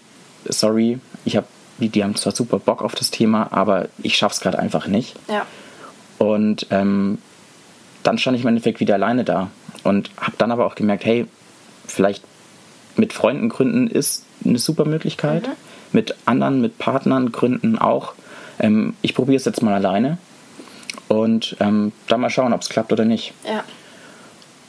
[0.48, 1.46] sorry, ich habe
[1.78, 5.16] die, die haben zwar super Bock auf das Thema, aber ich schaff's gerade einfach nicht.
[5.28, 5.46] Ja.
[6.18, 7.18] Und ähm,
[8.02, 9.50] dann stand ich im Endeffekt wieder alleine da
[9.82, 11.26] und habe dann aber auch gemerkt, hey,
[11.86, 12.22] vielleicht
[12.96, 15.48] mit Freunden gründen ist eine super Möglichkeit.
[15.48, 15.52] Mhm.
[15.92, 18.14] Mit anderen, mit Partnern gründen auch.
[18.58, 20.18] Ähm, ich probiere es jetzt mal alleine
[21.08, 23.32] und ähm, dann mal schauen, ob es klappt oder nicht.
[23.46, 23.64] Ja.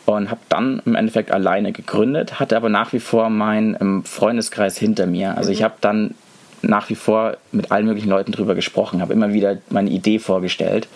[0.05, 4.77] Und habe dann im Endeffekt alleine gegründet, hatte aber nach wie vor meinen ähm, Freundeskreis
[4.77, 5.37] hinter mir.
[5.37, 6.15] Also ich habe dann
[6.61, 10.87] nach wie vor mit allen möglichen Leuten drüber gesprochen, habe immer wieder meine Idee vorgestellt.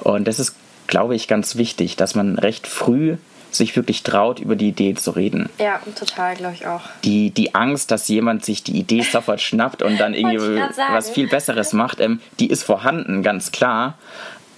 [0.00, 0.54] Und das ist,
[0.86, 3.16] glaube ich, ganz wichtig, dass man recht früh
[3.50, 5.48] sich wirklich traut, über die Idee zu reden.
[5.58, 6.82] Ja, total, glaube ich auch.
[7.04, 11.28] Die, die Angst, dass jemand sich die Idee sofort schnappt und dann irgendwie was viel
[11.28, 13.94] Besseres macht, ähm, die ist vorhanden, ganz klar.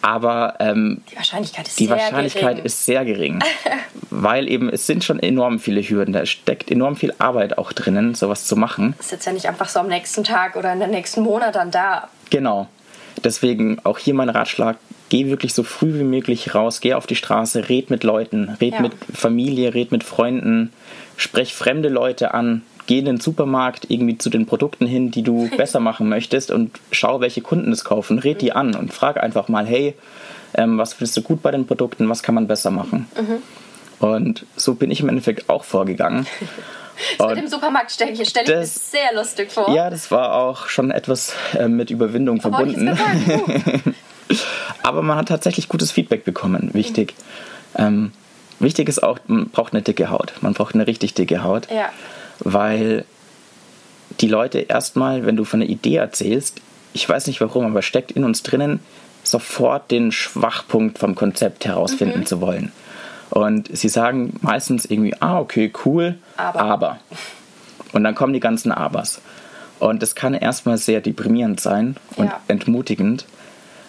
[0.02, 2.64] Aber ähm, Die Wahrscheinlichkeit ist die sehr Wahrscheinlichkeit gering.
[2.64, 3.40] ist sehr gering.
[4.10, 6.12] weil eben es sind schon enorm viele Hürden.
[6.12, 8.94] Da steckt enorm viel Arbeit auch drinnen, sowas zu machen.
[8.98, 11.70] ist jetzt ja nicht einfach so am nächsten Tag oder in den nächsten Monat dann
[11.70, 12.08] da.
[12.30, 12.68] Genau.
[13.22, 14.78] Deswegen auch hier mein Ratschlag,
[15.10, 18.74] geh wirklich so früh wie möglich raus, geh auf die Straße, red mit Leuten, red
[18.74, 18.80] Ja.
[18.80, 20.72] mit Familie, red mit Freunden,
[21.18, 25.50] sprech fremde Leute an, geh in den Supermarkt irgendwie zu den Produkten hin, die du
[25.56, 29.48] besser machen möchtest und schau, welche Kunden es kaufen, red die an und frag einfach
[29.48, 29.94] mal, hey,
[30.54, 33.06] ähm, was findest du gut bei den Produkten, was kann man besser machen?
[34.00, 36.26] Und so bin ich im Endeffekt auch vorgegangen.
[37.16, 39.74] Das Und- mit dem Supermarkt stelle ich, stell ich mir Das- sehr lustig vor.
[39.74, 42.90] ja, das war auch schon etwas äh, mit Überwindung verbunden.
[44.82, 46.70] Aber man hat tatsächlich gutes Feedback bekommen.
[46.72, 47.14] Wichtig.
[47.76, 48.12] Ähm,
[48.58, 50.32] wichtig ist auch, man braucht eine dicke Haut.
[50.40, 51.90] Man braucht eine richtig dicke Haut, ja,
[52.40, 53.04] weil
[54.20, 56.60] die Leute erstmal, wenn du von einer Idee erzählst,
[56.92, 58.80] ich weiß nicht warum, aber steckt in uns drinnen,
[59.22, 62.72] sofort den Schwachpunkt vom Konzept herausfinden zu wollen.
[63.30, 66.98] Und sie sagen meistens irgendwie, ah, okay, cool, Aber.
[67.92, 69.20] Und dann kommen die ganzen Abers.
[69.78, 72.40] Und das kann erstmal sehr deprimierend sein und Ja.
[72.48, 73.26] entmutigend.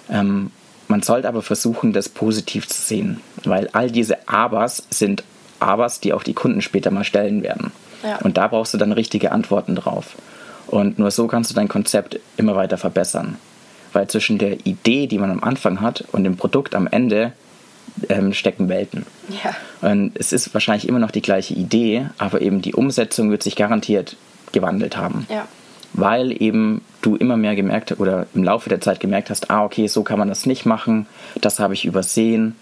[0.10, 0.51] Ähm,
[0.91, 5.23] man sollte aber versuchen, das positiv zu sehen, weil all diese Abers sind
[5.60, 7.71] Abers, die auch die Kunden später mal stellen werden.
[8.04, 8.17] Ja.
[8.17, 10.15] Und da brauchst du dann richtige Antworten drauf.
[10.67, 13.38] Und nur so kannst du dein Konzept immer weiter verbessern.
[13.93, 17.34] Weil zwischen der Idee, die man am Anfang hat, und dem Produkt am Ende
[18.10, 19.06] ähm, stecken Welten.
[19.43, 23.43] ja, Und es ist wahrscheinlich immer noch die gleiche Idee, aber eben die Umsetzung wird
[23.43, 24.17] sich garantiert
[24.51, 25.25] gewandelt haben.
[25.30, 25.47] ja,
[25.93, 29.88] Weil eben du immer mehr gemerkt oder im Laufe der Zeit gemerkt hast, ah, okay,
[29.88, 31.08] so kann man das nicht machen,
[31.41, 32.56] das habe ich übersehen.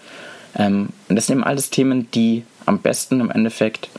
[0.55, 3.89] Ähm, und das sind eben alles Themen, die am besten im Endeffekt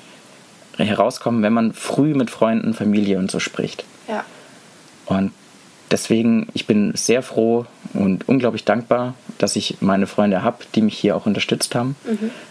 [0.76, 3.84] herauskommen, wenn man früh mit Freunden, Familie und so spricht.
[4.08, 4.24] ja.
[5.06, 5.32] Und
[5.90, 10.96] deswegen, ich bin sehr froh und unglaublich dankbar, dass ich meine Freunde habe, die mich
[10.98, 11.96] hier auch unterstützt haben.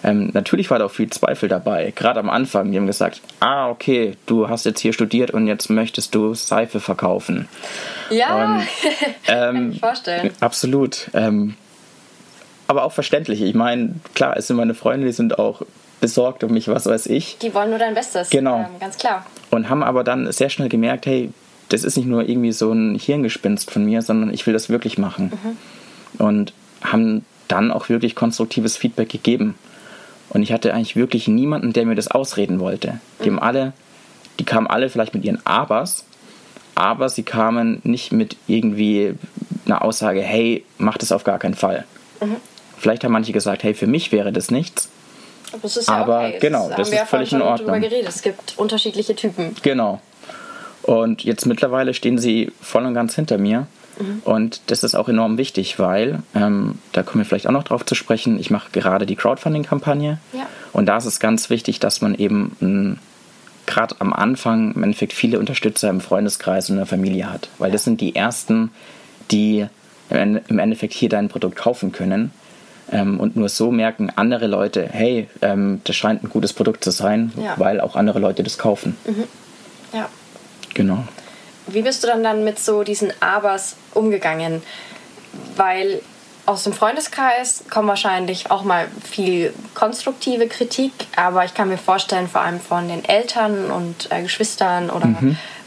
[0.04, 2.72] Ähm, natürlich war da auch viel Zweifel dabei, gerade am Anfang.
[2.72, 6.80] Die haben gesagt, ah, okay, du hast jetzt hier studiert und jetzt möchtest du Seife
[6.80, 7.48] verkaufen.
[8.10, 8.68] Ja, Und,
[9.26, 10.32] kann ähm, ich vorstellen.
[10.40, 11.10] Absolut.
[11.14, 11.56] Ähm,
[12.68, 13.42] aber auch verständlich.
[13.42, 15.64] Ich meine, klar, es sind meine Freunde, die sind auch
[16.02, 17.38] besorgt um mich, was weiß ich.
[17.40, 18.30] Die wollen nur dein Bestes.
[18.30, 18.60] Genau.
[18.60, 19.26] Ähm, ganz klar.
[19.50, 21.32] Und haben aber dann sehr schnell gemerkt, hey,
[21.70, 24.98] das ist nicht nur irgendwie so ein Hirngespinst von mir, sondern ich will das wirklich
[24.98, 25.32] machen.
[26.18, 29.56] Und haben dann auch wirklich konstruktives Feedback gegeben.
[30.30, 33.00] Und ich hatte eigentlich wirklich niemanden, der mir das ausreden wollte.
[33.24, 33.74] Die haben alle,
[34.40, 36.06] die kamen alle vielleicht mit ihren Abers,
[36.76, 39.16] aber sie kamen nicht mit irgendwie
[39.66, 41.86] einer Aussage, hey, mach das auf gar keinen Fall.
[42.78, 44.90] Vielleicht haben manche gesagt, hey, für mich wäre das nichts.
[45.52, 46.38] Aber, das ist ja Aber okay.
[46.40, 47.82] genau, das das ist ja völlig in Ordnung.
[47.82, 48.08] geredet.
[48.08, 49.56] Es gibt unterschiedliche Typen.
[49.64, 50.00] Genau.
[50.90, 53.68] Und jetzt mittlerweile stehen sie voll und ganz hinter mir.
[54.24, 57.86] Und das ist auch enorm wichtig, weil, ähm, da kommen wir vielleicht auch noch drauf
[57.86, 60.20] zu sprechen, ich mache gerade die Crowdfunding-Kampagne.
[60.32, 60.48] Ja.
[60.72, 62.98] Und da ist es ganz wichtig, dass man eben
[63.66, 67.50] gerade am Anfang im Endeffekt viele Unterstützer im Freundeskreis und in der Familie hat.
[67.60, 68.72] Weil das sind die Ersten,
[69.32, 69.68] die
[70.10, 72.32] im Ende- im Endeffekt hier dein Produkt kaufen können.
[72.92, 76.90] Ähm, und nur so merken andere Leute, hey, ähm, das scheint ein gutes Produkt zu
[76.92, 77.54] sein, Ja.
[77.58, 78.96] weil auch andere Leute das kaufen.
[79.94, 80.10] Ja.
[80.74, 81.04] Genau.
[81.68, 84.62] Wie bist du dann dann mit so diesen Abers umgegangen?
[85.56, 86.02] Weil
[86.46, 92.28] aus dem Freundeskreis kommt wahrscheinlich auch mal viel konstruktive Kritik, aber ich kann mir vorstellen,
[92.28, 95.06] vor allem von den Eltern und äh, Geschwistern oder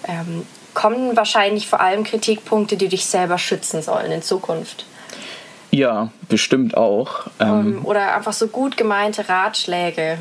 [0.08, 4.84] ähm, kommen wahrscheinlich vor allem Kritikpunkte, die dich selber schützen sollen in Zukunft.
[5.70, 7.26] Ja, bestimmt auch.
[7.38, 10.18] Ähm, Ähm, oder einfach so gut gemeinte Ratschläge.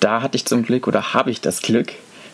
[0.00, 1.92] da hatte ich zum Glück oder habe ich das Glück,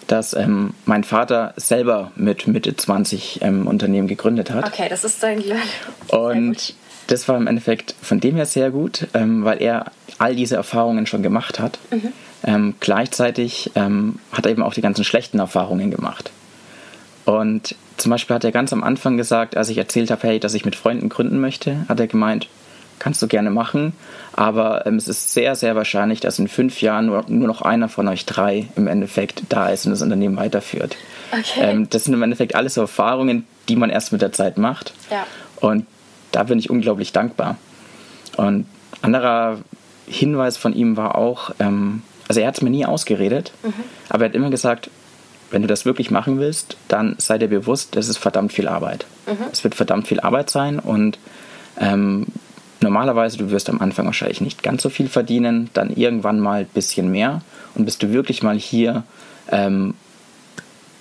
[0.08, 4.66] dass ähm, mein Vater selber mit Mitte 20 ähm, Unternehmen gegründet hat.
[4.66, 5.58] Okay, das ist dein Glück.
[6.08, 6.74] Und
[7.06, 11.06] das war im Endeffekt von dem her sehr gut, ähm, weil er all diese Erfahrungen
[11.06, 11.78] schon gemacht hat.
[12.44, 16.30] Ähm, gleichzeitig ähm, hat er eben auch die ganzen schlechten Erfahrungen gemacht.
[17.24, 20.54] Und zum Beispiel hat er ganz am Anfang gesagt, als ich erzählt habe, hey, dass
[20.54, 22.48] ich mit Freunden gründen möchte, hat er gemeint,
[22.98, 23.92] kannst du gerne machen,
[24.32, 27.88] aber ähm, es ist sehr, sehr wahrscheinlich, dass in fünf Jahren nur, nur, noch einer
[27.88, 30.96] von euch drei im Endeffekt da ist und das Unternehmen weiterführt.
[31.32, 31.60] Okay.
[31.60, 34.92] Ähm, das sind im Endeffekt alles so Erfahrungen, die man erst mit der Zeit macht.
[35.10, 35.26] Ja.
[35.60, 35.86] Und
[36.32, 37.56] da bin ich unglaublich dankbar.
[38.36, 38.66] Und
[39.02, 39.58] anderer
[40.06, 43.72] Hinweis von ihm war auch, ähm, also er hat es mir nie ausgeredet, mhm.
[44.08, 44.90] aber er hat immer gesagt,
[45.50, 49.06] wenn du das wirklich machen willst, dann sei dir bewusst, das ist verdammt viel Arbeit.
[49.26, 49.46] Mhm.
[49.50, 51.18] Es wird verdammt viel Arbeit sein und
[51.80, 52.26] ähm,
[52.80, 56.66] normalerweise, du wirst am Anfang wahrscheinlich nicht ganz so viel verdienen, dann irgendwann mal ein
[56.66, 57.42] bisschen mehr
[57.74, 59.04] und bis du wirklich mal hier
[59.50, 59.94] ähm,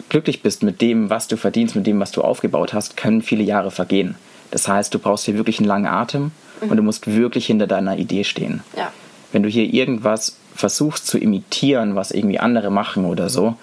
[0.09, 3.43] glücklich bist mit dem, was du verdienst, mit dem, was du aufgebaut hast, können viele
[3.43, 4.15] Jahre vergehen.
[4.51, 6.69] Das heißt, du brauchst hier wirklich einen langen Atem mhm.
[6.69, 8.63] und du musst wirklich hinter deiner Idee stehen.
[8.75, 8.91] Ja.
[9.31, 13.55] Wenn du hier irgendwas versuchst zu imitieren, was irgendwie andere machen oder so,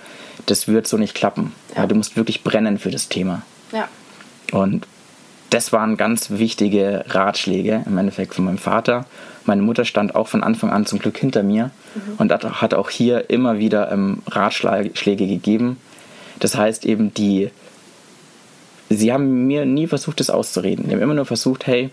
[0.47, 1.53] das wird so nicht klappen.
[1.75, 1.87] Ja.
[1.87, 3.43] du musst wirklich brennen für das Thema.
[3.73, 3.89] Ja.
[4.53, 4.87] Und
[5.55, 9.07] das waren ganz wichtige Ratschläge im Endeffekt von meinem Vater.
[9.45, 12.15] Meine Mutter stand auch von Anfang an zum Glück hinter mir mhm.
[12.19, 15.77] und hat auch hier immer wieder ähm, Ratschläge gegeben.
[16.41, 17.51] Das heißt eben, die,
[18.91, 20.89] sie haben mir nie versucht, das auszureden.
[20.89, 21.91] Die haben immer nur versucht, hey,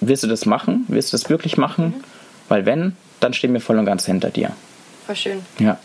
[0.00, 0.84] willst du das machen?
[0.88, 1.86] Willst du das wirklich machen?
[1.86, 2.04] Mhm.
[2.50, 4.50] Weil wenn, dann stehen wir voll und ganz hinter dir.
[5.06, 5.38] Voll schön.
[5.58, 5.78] Ja.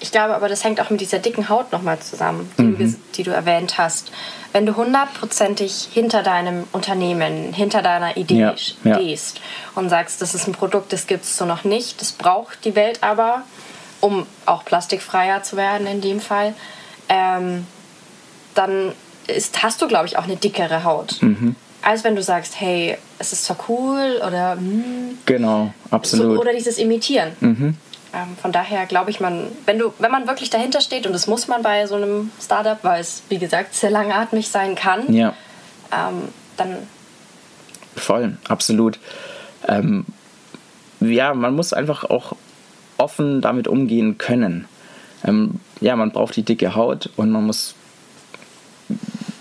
[0.00, 2.78] Ich glaube aber, das hängt auch mit dieser dicken Haut nochmal zusammen, die, mhm.
[2.78, 4.12] du, die, du, erwähnt hast.
[4.52, 9.42] Wenn du hundertprozentig hinter deinem Unternehmen, hinter deiner Idee ja, stehst ja.
[9.74, 12.74] und sagst, das ist ein Produkt, das gibt es so noch nicht, das braucht die
[12.74, 13.42] Welt aber,
[14.00, 16.54] um auch plastikfreier zu werden in dem Fall,
[17.08, 17.66] ähm,
[18.54, 18.92] dann
[19.26, 21.22] ist, hast du, glaube ich, auch eine dickere Haut.
[21.22, 21.56] Mhm.
[21.82, 24.56] Als wenn du sagst, hey, es ist zwar cool oder...
[24.56, 26.34] Mh, hm, genau, absolut.
[26.34, 27.32] So, oder dieses Imitieren.
[27.40, 27.76] Mhm.
[28.16, 31.26] Ähm, von daher glaube ich, man, wenn du, wenn man wirklich dahinter steht, und das
[31.26, 35.34] muss man bei so einem Startup, weil es, wie gesagt, sehr langatmig sein kann, ja.
[35.92, 36.76] ähm, dann.
[37.94, 38.98] Voll, absolut.
[39.68, 40.06] Ähm,
[41.00, 42.32] ja, man muss einfach auch
[42.96, 44.66] offen damit umgehen können.
[45.24, 47.74] Ähm, ja, man braucht die dicke Haut und man muss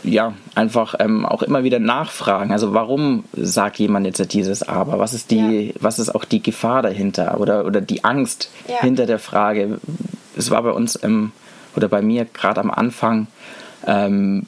[0.05, 2.51] ja, einfach ähm, auch immer wieder nachfragen.
[2.51, 4.99] Also warum sagt jemand jetzt dieses Aber?
[4.99, 5.73] Was ist die, ja.
[5.79, 8.81] was ist auch die Gefahr dahinter oder, oder die Angst ja.
[8.81, 9.79] hinter der Frage?
[10.37, 11.31] Es war bei uns ähm,
[11.75, 13.27] oder bei mir gerade am Anfang
[13.85, 14.45] ähm,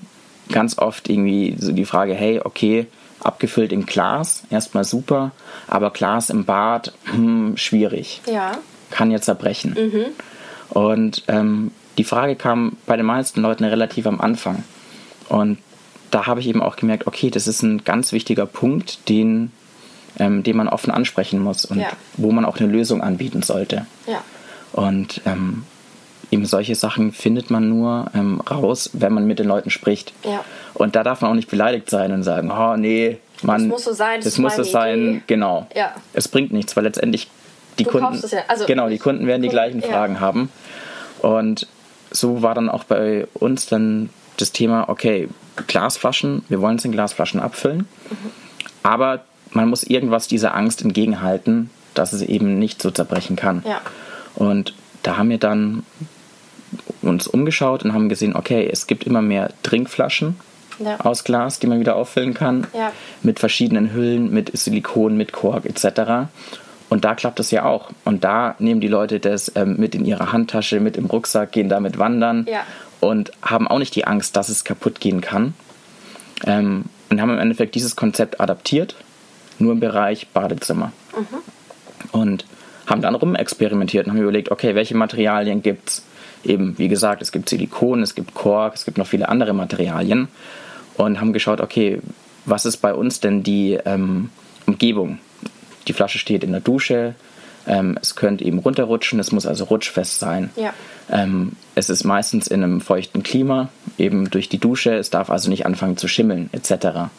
[0.49, 2.87] ganz oft irgendwie so die Frage, hey, okay,
[3.21, 5.31] abgefüllt in Glas, erstmal super,
[5.67, 8.21] aber Glas im Bad, hm, schwierig.
[8.31, 8.57] Ja.
[8.91, 9.75] Kann jetzt zerbrechen.
[9.77, 10.05] Mhm.
[10.69, 14.63] Und ähm, die Frage kam bei den meisten Leuten relativ am Anfang.
[15.29, 15.57] Und
[16.11, 19.51] da habe ich eben auch gemerkt, okay, das ist ein ganz wichtiger Punkt, den,
[20.19, 21.89] ähm, den man offen ansprechen muss und ja.
[22.15, 23.85] wo man auch eine Lösung anbieten sollte.
[24.05, 24.23] Ja.
[24.73, 25.63] Und ähm,
[26.31, 30.13] eben solche Sachen findet man nur ähm, raus, wenn man mit den Leuten spricht.
[30.23, 30.43] Ja.
[30.73, 33.83] Und da darf man auch nicht beleidigt sein und sagen, oh nee, man, das muss
[33.83, 35.67] so sein, das, das muss so sein, genau.
[35.75, 35.95] Ja.
[36.13, 37.27] Es bringt nichts, weil letztendlich
[37.79, 38.39] die du Kunden, ja.
[38.47, 40.49] also, genau, die Kunden werden die gleichen Fragen haben.
[41.19, 41.67] Und
[42.11, 45.27] so war dann auch bei uns dann das Thema, okay,
[45.67, 48.31] Glasflaschen, wir wollen es in Glasflaschen abfüllen, mhm.
[48.83, 49.21] aber
[49.51, 53.63] man muss irgendwas dieser Angst entgegenhalten, dass es eben nicht so zerbrechen kann.
[53.67, 53.81] Ja.
[54.35, 54.73] Und
[55.03, 55.83] da haben wir dann
[57.01, 60.35] uns umgeschaut und haben gesehen, okay, es gibt immer mehr Trinkflaschen
[60.79, 60.99] ja.
[60.99, 62.91] aus Glas, die man wieder auffüllen kann, ja.
[63.23, 66.29] mit verschiedenen Hüllen, mit Silikon, mit Kork etc.
[66.89, 67.89] Und da klappt es ja auch.
[68.05, 71.69] Und da nehmen die Leute das ähm, mit in ihre Handtasche, mit im Rucksack, gehen
[71.69, 72.61] damit wandern ja
[72.99, 75.53] und haben auch nicht die Angst, dass es kaputt gehen kann.
[76.45, 78.95] Ähm, und haben im Endeffekt dieses Konzept adaptiert,
[79.59, 80.91] nur im Bereich Badezimmer.
[81.15, 82.19] Mhm.
[82.19, 82.45] Und
[82.85, 86.03] haben dann rumexperimentiert und haben überlegt, okay, welche Materialien gibt es?
[86.43, 90.27] Eben, wie gesagt, es gibt Silikon, es gibt Kork, es gibt noch viele andere Materialien.
[90.95, 91.99] Und haben geschaut, okay,
[92.45, 94.29] was ist bei uns denn die ähm,
[94.65, 95.19] Umgebung?
[95.87, 97.15] Die Flasche steht in der Dusche,
[97.67, 100.49] ähm, es könnte eben runterrutschen, es muss also rutschfest sein.
[100.55, 100.73] Ja.
[101.11, 105.49] Ähm, es ist meistens in einem feuchten Klima, eben durch die Dusche, es darf also
[105.49, 107.09] nicht anfangen zu schimmeln etc.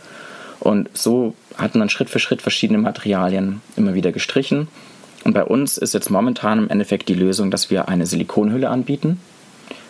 [0.61, 4.69] Und so hat man Schritt für Schritt verschiedene Materialien immer wieder gestrichen.
[5.25, 9.21] Und bei uns ist jetzt momentan im Endeffekt die Lösung, dass wir eine Silikonhülle anbieten,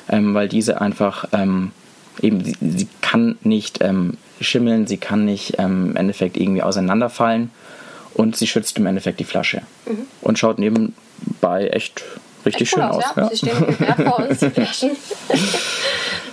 [0.09, 1.73] ähm, weil diese einfach ähm,
[2.21, 7.51] eben, sie, sie, kann nicht ähm, schimmeln, sie kann nicht ähm, im Endeffekt irgendwie auseinanderfallen
[8.19, 10.07] und sie schützt im Endeffekt die Flasche mhm.
[10.21, 12.03] und schaut nebenbei echt
[12.45, 13.05] richtig echt schön aus.
[13.05, 13.17] aus.
[13.17, 13.29] Ja.
[13.31, 14.91] Sie stehen vor uns, die Flaschen.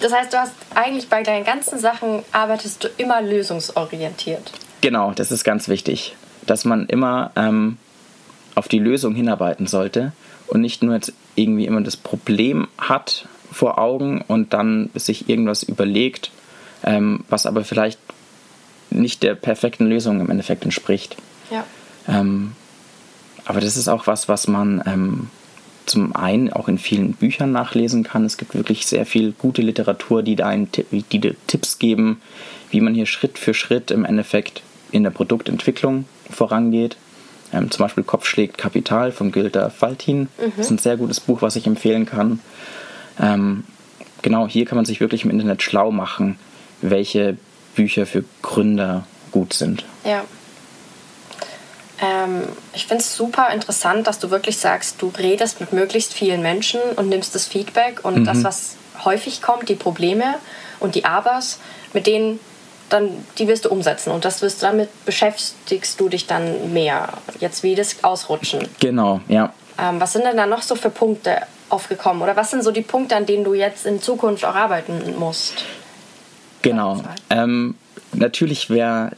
[0.01, 4.51] Das heißt, du hast eigentlich bei deinen ganzen Sachen arbeitest du immer lösungsorientiert.
[4.81, 6.15] Genau, das ist ganz wichtig,
[6.45, 7.77] dass man immer ähm,
[8.55, 10.11] auf die Lösung hinarbeiten sollte
[10.47, 15.63] und nicht nur jetzt irgendwie immer das Problem hat vor Augen und dann sich irgendwas
[15.63, 16.29] überlegt,
[16.83, 17.99] ähm, was aber vielleicht
[18.91, 21.15] nicht der perfekten Lösung im Endeffekt entspricht.
[21.49, 21.65] Ja.
[22.07, 22.53] Ähm,
[23.45, 25.27] aber das ist auch was, was man ähm,
[25.85, 28.25] zum einen auch in vielen Büchern nachlesen kann.
[28.25, 32.21] Es gibt wirklich sehr viel gute Literatur, die da einen, die dir Tipps geben,
[32.71, 36.97] wie man hier Schritt für Schritt im Endeffekt in der Produktentwicklung vorangeht.
[37.53, 40.21] Ähm, zum Beispiel Kopf schlägt Kapital von Gülter Faltin.
[40.21, 40.53] Mhm.
[40.57, 42.39] Das ist ein sehr gutes Buch, was ich empfehlen kann.
[43.19, 43.63] Ähm,
[44.21, 46.37] genau, hier kann man sich wirklich im Internet schlau machen,
[46.81, 47.37] welche
[47.75, 49.85] Bücher für Gründer gut sind.
[50.03, 50.23] Ja.
[52.01, 52.43] Ähm,
[52.73, 56.81] ich finde es super interessant, dass du wirklich sagst, du redest mit möglichst vielen Menschen
[56.95, 58.25] und nimmst das Feedback und mhm.
[58.25, 60.35] das, was häufig kommt, die Probleme
[60.79, 61.59] und die Abers,
[61.93, 62.39] mit denen
[62.89, 67.09] dann die wirst du umsetzen und das wirst damit beschäftigst du dich dann mehr.
[67.39, 68.67] Jetzt wie das Ausrutschen.
[68.79, 69.53] Genau, ja.
[69.79, 72.81] Ähm, was sind denn da noch so für Punkte aufgekommen oder was sind so die
[72.83, 75.65] Punkte, an denen du jetzt in Zukunft auch arbeiten musst?
[76.61, 77.01] Genau.
[77.29, 77.75] Ähm,
[78.13, 79.11] natürlich wäre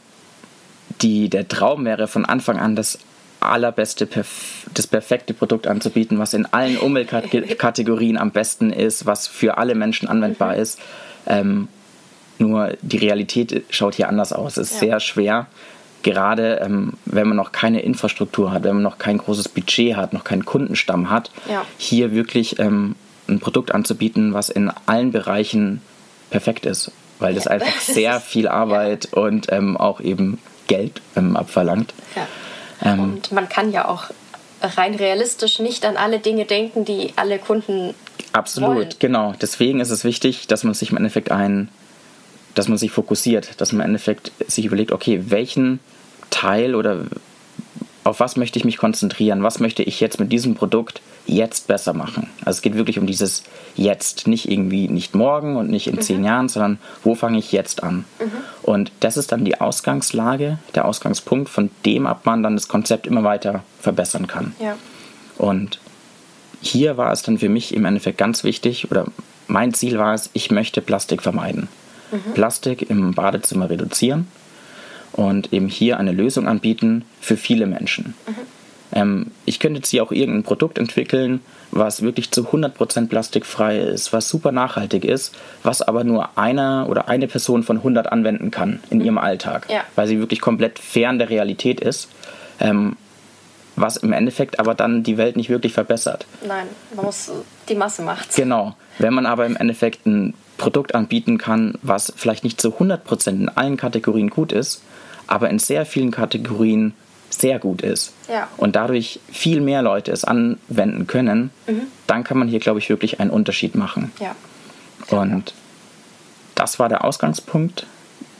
[1.02, 2.98] die, der Traum wäre von Anfang an das
[3.40, 9.58] allerbeste, perf das perfekte Produkt anzubieten, was in allen Umweltkategorien am besten ist, was für
[9.58, 10.62] alle Menschen anwendbar mhm.
[10.62, 10.80] ist.
[11.26, 11.68] Ähm,
[12.38, 14.56] nur die Realität schaut hier anders aus.
[14.56, 14.88] Es ist ja.
[14.88, 15.46] sehr schwer,
[16.02, 20.12] gerade ähm, wenn man noch keine Infrastruktur hat, wenn man noch kein großes Budget hat,
[20.12, 21.64] noch keinen Kundenstamm hat, ja.
[21.76, 22.94] hier wirklich ähm,
[23.28, 25.80] ein Produkt anzubieten, was in allen Bereichen
[26.30, 29.22] perfekt ist weil das einfach sehr viel Arbeit ja.
[29.22, 30.38] und ähm, auch eben
[30.68, 31.92] Geld ähm, abverlangt.
[32.14, 32.92] Ja.
[32.92, 34.04] Ähm, und man kann ja auch
[34.62, 37.94] rein realistisch nicht an alle Dinge denken, die alle Kunden
[38.32, 38.88] Absolut, wollen.
[38.98, 39.34] genau.
[39.40, 41.68] Deswegen ist es wichtig, dass man sich im Endeffekt ein,
[42.54, 45.80] dass man sich fokussiert, dass man im Endeffekt sich überlegt, okay, welchen
[46.30, 47.06] Teil oder
[48.04, 51.92] auf was möchte ich mich konzentrieren, was möchte ich jetzt mit diesem Produkt jetzt besser
[51.92, 52.28] machen.
[52.40, 53.44] Also es geht wirklich um dieses
[53.76, 56.00] Jetzt, nicht irgendwie nicht morgen und nicht in mhm.
[56.00, 58.04] zehn Jahren, sondern wo fange ich jetzt an.
[58.18, 58.30] Mhm.
[58.62, 63.06] Und das ist dann die Ausgangslage, der Ausgangspunkt, von dem ab man dann das Konzept
[63.06, 64.54] immer weiter verbessern kann.
[64.58, 64.76] Ja.
[65.36, 65.78] Und
[66.60, 69.06] hier war es dann für mich im Endeffekt ganz wichtig, oder
[69.46, 71.68] mein Ziel war es, ich möchte Plastik vermeiden.
[72.10, 72.34] Mhm.
[72.34, 74.26] Plastik im Badezimmer reduzieren
[75.12, 78.14] und eben hier eine Lösung anbieten für viele Menschen.
[78.26, 78.57] Mhm.
[78.92, 84.12] Ähm, ich könnte jetzt hier auch irgendein Produkt entwickeln, was wirklich zu 100% plastikfrei ist,
[84.12, 88.80] was super nachhaltig ist, was aber nur einer oder eine Person von 100 anwenden kann
[88.90, 89.04] in mhm.
[89.04, 89.82] ihrem Alltag, ja.
[89.94, 92.08] weil sie wirklich komplett fern der Realität ist.
[92.60, 92.96] Ähm,
[93.80, 96.26] was im Endeffekt aber dann die Welt nicht wirklich verbessert.
[96.44, 96.66] Nein,
[96.96, 97.30] man muss
[97.68, 98.26] die Masse machen.
[98.34, 98.74] Genau.
[98.98, 103.48] Wenn man aber im Endeffekt ein Produkt anbieten kann, was vielleicht nicht zu 100% in
[103.48, 104.82] allen Kategorien gut ist,
[105.28, 106.94] aber in sehr vielen Kategorien
[107.30, 108.48] sehr gut ist ja.
[108.56, 111.82] und dadurch viel mehr Leute es anwenden können, mhm.
[112.06, 114.12] dann kann man hier, glaube ich, wirklich einen Unterschied machen.
[114.20, 114.34] Ja.
[115.10, 115.52] Und
[116.54, 117.86] das war der Ausgangspunkt.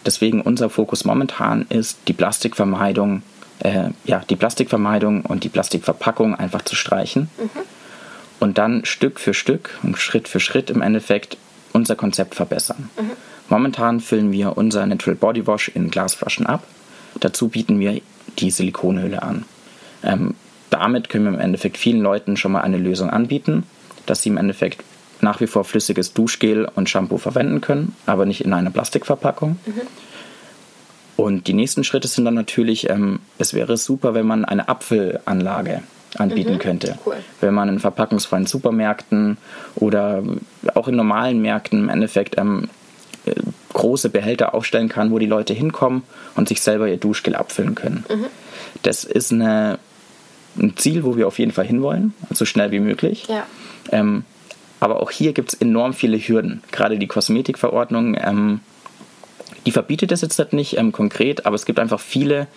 [0.05, 3.22] Deswegen unser Fokus momentan ist die Plastikvermeidung,
[3.61, 7.30] äh, ja, die Plastikvermeidung und die Plastikverpackung einfach zu streichen.
[7.39, 7.51] Mhm.
[8.41, 11.36] Und dann Stück für Stück und Schritt für Schritt im Endeffekt
[11.72, 12.91] unser Konzept verbessern.
[12.99, 13.11] Mhm.
[13.49, 16.64] Momentan füllen wir unser Natural Body Wash in Glasflaschen ab.
[17.20, 18.01] Dazu bieten wir
[18.39, 19.45] die Silikonhülle an.
[20.03, 20.34] Ähm,
[20.70, 23.64] damit können wir im Endeffekt vielen Leuten schon mal eine Lösung anbieten,
[24.07, 24.84] dass sie im Endeffekt
[25.20, 29.59] nach wie vor flüssiges Duschgel und Shampoo verwenden können, aber nicht in einer Plastikverpackung.
[29.66, 29.80] Mhm.
[31.16, 35.82] Und die nächsten Schritte sind dann natürlich, ähm, es wäre super, wenn man eine Apfelanlage
[36.16, 36.99] anbieten mhm, könnte.
[37.05, 37.16] Cool.
[37.41, 39.36] Wenn man in verpackungsfreien Supermärkten
[39.74, 40.22] oder
[40.74, 42.68] auch in normalen Märkten im Endeffekt ähm,
[43.26, 43.32] äh,
[43.79, 46.03] große Behälter aufstellen kann, wo die Leute hinkommen
[46.35, 48.05] und sich selber ihr Duschgel abfüllen können.
[48.09, 48.26] Mhm.
[48.83, 49.79] Das ist eine,
[50.59, 53.26] ein Ziel, wo wir auf jeden Fall hinwollen, so schnell wie möglich.
[53.29, 53.47] Ja.
[53.93, 54.24] Ähm,
[54.81, 56.62] aber auch hier gibt es enorm viele Hürden.
[56.72, 58.61] Gerade die Kosmetikverordnung, ähm,
[59.64, 62.49] die verbietet das jetzt nicht ähm, konkret, aber es gibt einfach viele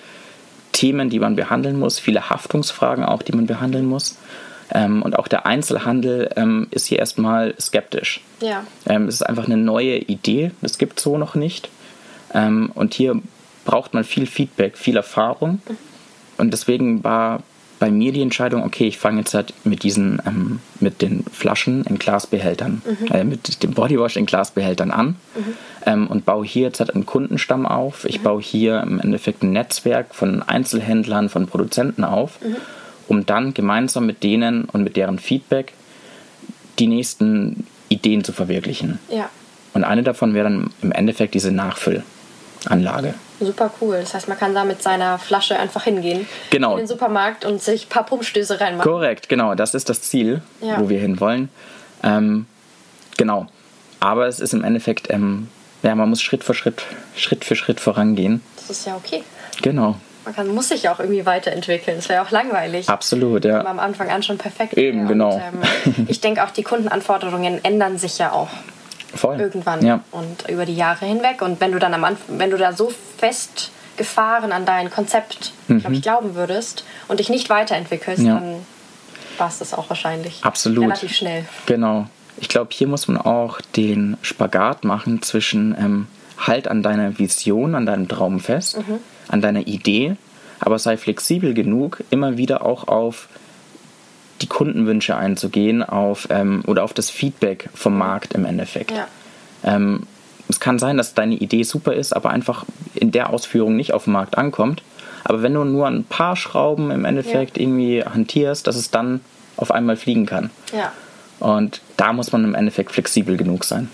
[0.71, 4.17] Themen, die man behandeln muss, viele Haftungsfragen auch, die man behandeln muss.
[4.73, 8.21] Ähm, und auch der Einzelhandel ähm, ist hier erstmal skeptisch.
[8.41, 8.63] Ja.
[8.85, 11.69] Ähm, es ist einfach eine neue Idee, das gibt es so noch nicht.
[12.33, 13.19] Ähm, und hier
[13.65, 15.61] braucht man viel Feedback, viel Erfahrung.
[15.67, 15.77] Mhm.
[16.37, 17.43] Und deswegen war
[17.79, 21.83] bei mir die Entscheidung, okay, ich fange jetzt halt mit diesen, ähm, mit den Flaschen
[21.85, 23.07] in Glasbehältern, mhm.
[23.07, 25.53] äh, mit dem Bodywash in Glasbehältern an mhm.
[25.87, 28.05] ähm, und baue hier jetzt halt einen Kundenstamm auf.
[28.05, 28.23] Ich mhm.
[28.23, 32.57] baue hier im Endeffekt ein Netzwerk von Einzelhändlern, von Produzenten auf mhm
[33.11, 35.73] um dann gemeinsam mit denen und mit deren Feedback
[36.79, 38.99] die nächsten Ideen zu verwirklichen.
[39.09, 39.29] Ja.
[39.73, 43.13] Und eine davon wäre dann im Endeffekt diese Nachfüllanlage.
[43.41, 43.97] Super cool.
[43.99, 46.73] Das heißt, man kann da mit seiner Flasche einfach hingehen genau.
[46.73, 48.89] in den Supermarkt und sich ein paar Pumpstöße reinmachen.
[48.89, 49.55] Korrekt, genau.
[49.55, 50.79] Das ist das Ziel, ja.
[50.79, 51.49] wo wir hinwollen.
[52.03, 52.45] Ähm,
[53.21, 53.45] Genau.
[53.99, 55.49] Aber es ist im Endeffekt, ähm,
[55.83, 56.81] ja, man muss Schritt für Schritt,
[57.15, 58.41] Schritt für Schritt vorangehen.
[58.55, 59.23] Das ist ja okay.
[59.61, 59.97] Genau.
[60.25, 61.97] Man kann, muss sich ja auch irgendwie weiterentwickeln.
[61.97, 62.87] Das wäre auch langweilig.
[62.89, 63.57] Absolut, ja.
[63.57, 65.07] Wenn man am Anfang an schon perfekt Eben, wäre.
[65.09, 65.35] genau.
[65.35, 65.41] Und,
[65.97, 68.49] ähm, ich denke auch, die Kundenanforderungen ändern sich ja auch
[69.15, 69.39] Voll.
[69.39, 70.01] irgendwann Ja.
[70.11, 71.41] und über die Jahre hinweg.
[71.41, 75.93] Und wenn du dann am Anfang, wenn du da so festgefahren an dein Konzept, glaube
[75.93, 78.27] ich, glauben würdest und dich nicht weiterentwickelst, Mhm.
[78.27, 78.33] Ja.
[78.35, 78.55] dann
[79.37, 80.39] war es das auch wahrscheinlich.
[80.43, 80.83] Absolut.
[80.83, 81.45] Relativ schnell.
[81.65, 82.05] Genau.
[82.37, 86.07] Ich glaube, hier muss man auch den Spagat machen zwischen ähm,
[86.37, 88.99] halt an deiner Vision, an deinem Traum fest, Mhm.
[89.31, 90.15] An deiner Idee,
[90.59, 93.27] aber sei flexibel genug, immer wieder auch auf
[94.41, 98.91] die Kundenwünsche einzugehen, auf ähm, oder auf das Feedback vom Markt im Endeffekt.
[98.91, 99.07] Ja.
[99.63, 100.07] Ähm,
[100.49, 104.05] es kann sein, dass deine Idee super ist, aber einfach in der Ausführung nicht auf
[104.05, 104.83] dem Markt ankommt.
[105.23, 109.21] Aber wenn du nur ein paar Schrauben im Endeffekt irgendwie hantierst, dass es dann
[109.55, 110.49] auf einmal fliegen kann.
[110.73, 110.91] Ja.
[111.39, 113.89] Und da muss man im Endeffekt flexibel genug sein.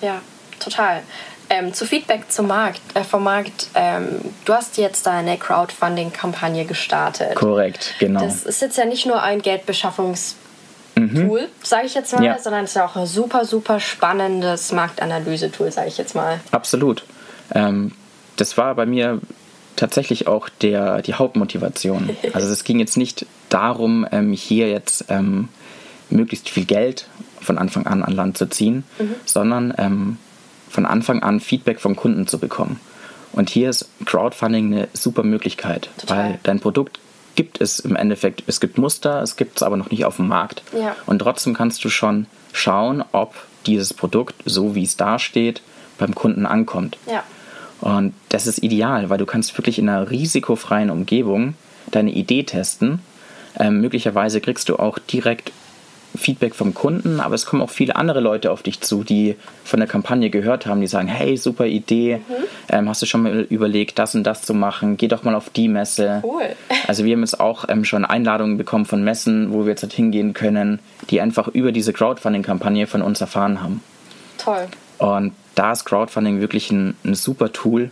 [0.00, 0.20] Ja,
[0.60, 1.02] total.
[1.56, 3.68] Ähm, zu Feedback zum Markt, äh, vom Markt.
[3.74, 4.06] Ähm,
[4.44, 7.36] du hast jetzt deine Crowdfunding-Kampagne gestartet.
[7.36, 8.24] Korrekt, genau.
[8.24, 12.24] Das ist jetzt ja nicht nur ein Geldbeschaffungstool, sage ich jetzt mal, Mhm.
[12.26, 12.38] Ja.
[12.40, 16.40] sondern es ist ja auch ein super, super spannendes Marktanalyse-Tool, sage ich jetzt mal.
[16.50, 17.04] Absolut.
[17.54, 17.92] Ähm,
[18.36, 19.20] das war bei mir
[19.76, 22.16] tatsächlich auch der, die Hauptmotivation.
[22.32, 25.48] Also es ging jetzt nicht darum, ähm, hier jetzt ähm,
[26.10, 27.06] möglichst viel Geld
[27.40, 28.82] von Anfang an an Land zu ziehen,
[29.26, 30.18] sondern ähm,
[30.74, 32.80] von Anfang an Feedback von Kunden zu bekommen.
[33.32, 36.18] Und hier ist Crowdfunding eine super Möglichkeit, Total.
[36.18, 37.00] weil dein Produkt
[37.36, 40.28] gibt es im Endeffekt, es gibt Muster, es gibt es aber noch nicht auf dem
[40.28, 40.62] Markt.
[40.72, 40.94] Ja.
[41.06, 43.34] Und trotzdem kannst du schon schauen, ob
[43.66, 45.62] dieses Produkt, so wie es da steht,
[45.98, 46.98] beim Kunden ankommt.
[47.06, 47.22] Ja,
[47.80, 51.54] Und das ist ideal, weil du kannst wirklich in einer risikofreien Umgebung
[51.90, 53.00] deine Idee testen.
[53.58, 55.52] Ähm, möglicherweise kriegst du auch direkt
[56.16, 59.80] Feedback vom Kunden, aber es kommen auch viele andere Leute auf dich zu, die von
[59.80, 62.20] der Kampagne gehört haben, die sagen, hey, super Idee,
[62.68, 65.50] ähm, hast du schon mal überlegt, das und das zu machen, geh doch mal auf
[65.50, 66.22] die Messe.
[66.24, 66.42] Cool.
[66.86, 69.94] Also wir haben jetzt auch ähm, schon Einladungen bekommen von Messen, wo wir jetzt halt
[69.94, 73.82] hingehen können, die einfach über diese Crowdfunding-Kampagne von uns erfahren haben.
[74.36, 74.66] toll.
[74.98, 77.90] Und da ist Crowdfunding wirklich ein, ein super Tool,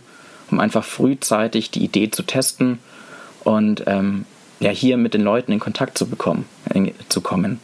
[0.51, 2.79] um einfach frühzeitig die Idee zu testen
[3.43, 4.25] und ähm,
[4.59, 7.59] ja, hier mit den Leuten in Kontakt zu bekommen, in, zu kommen.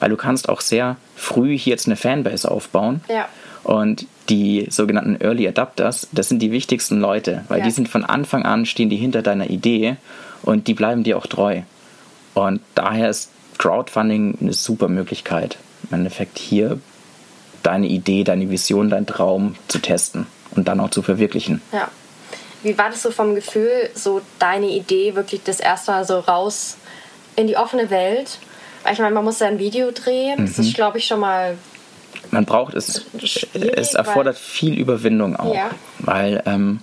[0.00, 3.02] Weil du kannst auch sehr früh hier jetzt eine Fanbase aufbauen.
[3.08, 3.28] Ja.
[3.62, 7.64] Und die sogenannten Early Adapters, das sind die wichtigsten Leute, weil Ja.
[7.64, 9.96] die sind von Anfang an, stehen die hinter deiner Idee
[10.42, 11.62] und die bleiben dir auch treu.
[12.34, 15.58] Und daher ist Crowdfunding eine super Möglichkeit,
[15.90, 16.80] im Endeffekt hier
[17.62, 20.26] deine Idee, deine Vision, dein Traum zu testen
[20.56, 21.60] und dann auch zu verwirklichen.
[21.72, 21.88] Ja.
[22.62, 26.76] Wie war das so vom Gefühl, so deine Idee wirklich das erste Mal so raus
[27.36, 28.38] in die offene Welt?
[28.82, 30.46] Weil ich meine, man muss ja ein Video drehen.
[30.46, 30.64] Das Mhm.
[30.64, 31.56] ist, glaube ich, schon mal
[32.30, 33.04] Man braucht es,
[33.52, 35.70] es erfordert viel Überwindung auch, Ja.
[36.00, 36.80] weil ähm,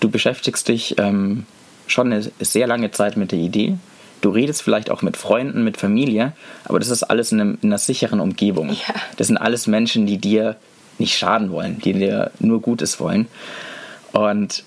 [0.00, 1.46] du beschäftigst dich ähm,
[1.86, 3.76] schon eine sehr lange Zeit mit der Idee.
[4.20, 6.32] Du redest vielleicht auch mit Freunden, mit Familie,
[6.64, 8.70] aber das ist alles in, einem, in einer sicheren Umgebung.
[8.70, 8.94] Ja.
[9.16, 10.56] Das sind alles Menschen, die dir
[10.98, 13.26] nicht schaden wollen, die dir nur Gutes wollen.
[14.12, 14.62] Und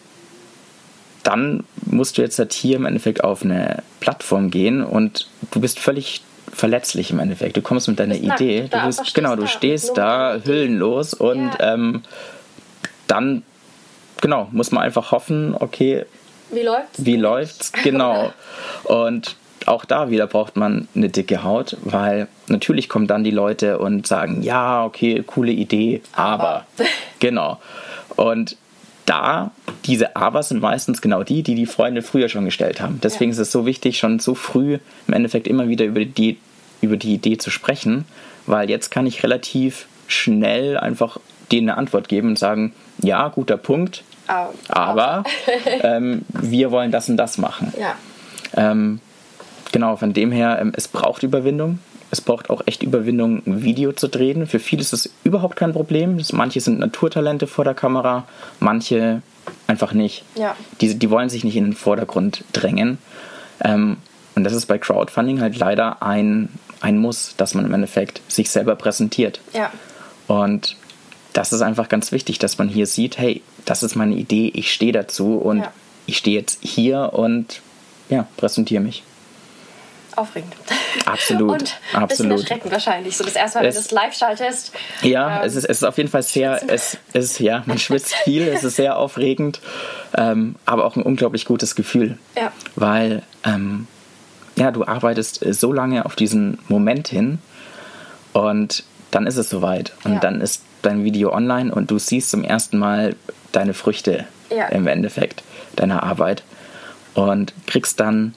[1.24, 5.80] dann musst du jetzt halt hier im Endeffekt auf eine Plattform gehen und du bist
[5.80, 6.22] völlig
[6.56, 7.58] verletzlich im Endeffekt.
[7.58, 8.42] Du kommst mit deiner nackt.
[8.42, 11.74] Idee, Da du bist, stehst genau, du da, stehst da deiner hüllenlos und Ja.
[11.74, 12.02] ähm,
[13.08, 13.44] dann
[14.22, 16.06] genau muss man einfach hoffen, okay,
[16.52, 17.06] Wie läuft's?
[17.06, 18.32] wie läuft's genau
[18.86, 19.36] und
[19.68, 24.06] auch da wieder braucht man eine dicke Haut, weil natürlich kommen dann die Leute und
[24.06, 26.66] sagen, ja, okay, coole Idee, aber, Aber.
[27.20, 27.60] genau.
[28.16, 28.58] Und
[29.06, 29.52] da,
[29.86, 33.00] diese Aber sind meistens genau die, die die Freunde früher schon gestellt haben.
[33.04, 33.34] Deswegen Ja.
[33.36, 36.38] ist es so wichtig, schon so früh im Endeffekt immer wieder über die,
[36.82, 38.06] über die Idee zu sprechen,
[38.48, 41.20] weil jetzt kann ich relativ schnell einfach
[41.52, 45.24] denen eine Antwort geben und sagen, ja, guter Punkt, Ah, aber
[45.84, 47.72] ähm, wir wollen das und das machen.
[47.80, 47.96] Ja.
[48.58, 49.00] Ähm,
[49.72, 51.78] genau, von dem her, ähm, es braucht Überwindung.
[52.16, 54.48] Es braucht auch echt Überwindung, ein Video zu drehen.
[54.48, 56.18] Für viele ist das überhaupt kein Problem.
[56.32, 58.24] Manche sind Naturtalente vor der Kamera,
[58.62, 59.22] manche
[59.68, 60.24] einfach nicht.
[60.36, 60.56] Ja.
[60.80, 63.00] Die, die wollen sich nicht in den Vordergrund drängen.
[63.62, 63.98] Ähm,
[64.36, 66.48] und das ist bei Crowdfunding halt leider ein,
[66.80, 69.42] ein Muss, dass man im Endeffekt sich selber präsentiert.
[69.54, 69.74] Ja.
[70.28, 70.78] Und
[71.34, 74.72] das ist einfach ganz wichtig, dass man hier sieht, hey, das ist meine Idee, ich
[74.72, 75.74] stehe dazu und Ja.
[76.06, 77.60] ich stehe jetzt hier und
[78.10, 79.04] ja, präsentiere mich.
[80.16, 80.54] Aufregend.
[81.06, 82.10] Absolut, Und absolut.
[82.10, 83.18] bisschen erschreckend wahrscheinlich.
[83.18, 84.72] So das erste Mal, wenn du Es- live schaltest.
[85.02, 88.14] Ja, Ähm, es, ist, es ist auf jeden Fall sehr, es ist, ja, man schwitzt
[88.24, 89.60] viel, es ist sehr aufregend,
[90.18, 92.18] ähm, aber auch ein unglaublich gutes Gefühl.
[92.38, 92.52] Ja.
[92.76, 93.88] Weil, ähm,
[94.56, 97.40] ja, du arbeitest so lange auf diesen Moment hin
[98.34, 99.94] und dann ist es soweit.
[100.04, 100.20] Und Ja.
[100.20, 103.16] dann ist dein Video online und du siehst zum ersten Mal
[103.52, 104.68] deine Früchte Ja.
[104.68, 105.44] im Endeffekt
[105.76, 106.44] deiner Arbeit
[107.16, 108.34] und kriegst dann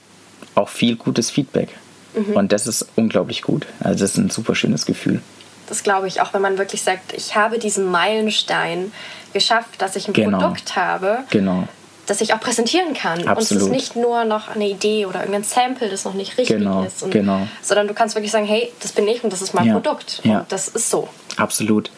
[0.59, 1.71] auch viel gutes Feedback.
[2.15, 2.37] Mhm.
[2.37, 3.67] Und das ist unglaublich gut.
[3.81, 5.21] Also das ist ein super schönes Gefühl.
[5.69, 8.93] Das glaube ich auch, wenn man wirklich sagt, ich habe diesen Meilenstein
[9.33, 10.39] geschafft, dass ich ein Genau.
[10.39, 11.69] Produkt habe, Genau.
[12.07, 13.19] das ich auch präsentieren kann.
[13.19, 13.65] Und es Absolut.
[13.65, 17.03] ist nicht nur noch eine Idee oder irgendein Sample, das noch nicht richtig Genau, ist.
[17.03, 17.47] Und, genau.
[17.63, 20.23] Sondern du kannst wirklich sagen, hey, das bin ich und das ist mein Ja, Produkt.
[20.25, 20.41] ja.
[20.41, 21.09] Und das ist so.
[21.37, 21.91] Absolut.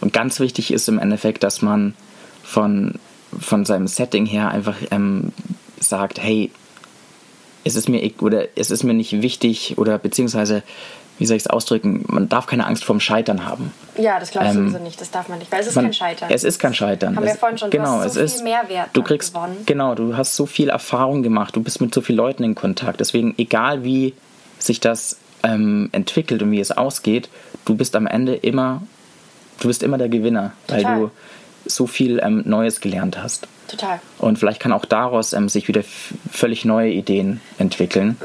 [0.00, 1.94] Und ganz wichtig ist im Endeffekt, dass man
[2.42, 2.94] von,
[3.38, 5.32] von seinem Setting her einfach ähm,
[5.80, 6.50] sagt, hey,
[7.68, 10.62] es ist mir oder es ist mir nicht wichtig oder beziehungsweise,
[11.18, 13.72] wie soll ich es ausdrücken, man darf keine Angst vorm Scheitern haben.
[13.96, 15.00] Ja, das glaube ich Ähm, sowieso nicht.
[15.00, 16.30] Das darf man nicht, weil es ist Man- kein Scheitern.
[16.32, 17.16] Es ist kein Scheitern.
[17.16, 19.34] Haben es, wir vorhin schon, du genau, hast so es viel ist, Mehrwert Du kriegst,
[19.34, 19.56] gewonnen.
[19.66, 23.00] genau, du hast so viel Erfahrung gemacht, du bist mit so vielen Leuten in Kontakt.
[23.00, 24.14] Deswegen, egal wie
[24.58, 27.28] sich das ähm, entwickelt und wie es ausgeht,
[27.64, 28.82] du bist am Ende immer,
[29.60, 30.98] du bist immer der Gewinner, weil Total.
[31.00, 31.10] du
[31.66, 33.46] so viel ähm, Neues gelernt hast.
[33.68, 34.00] Total.
[34.18, 35.82] Und vielleicht kann auch daraus ähm, sich wieder
[36.32, 38.16] völlig neue Ideen entwickeln.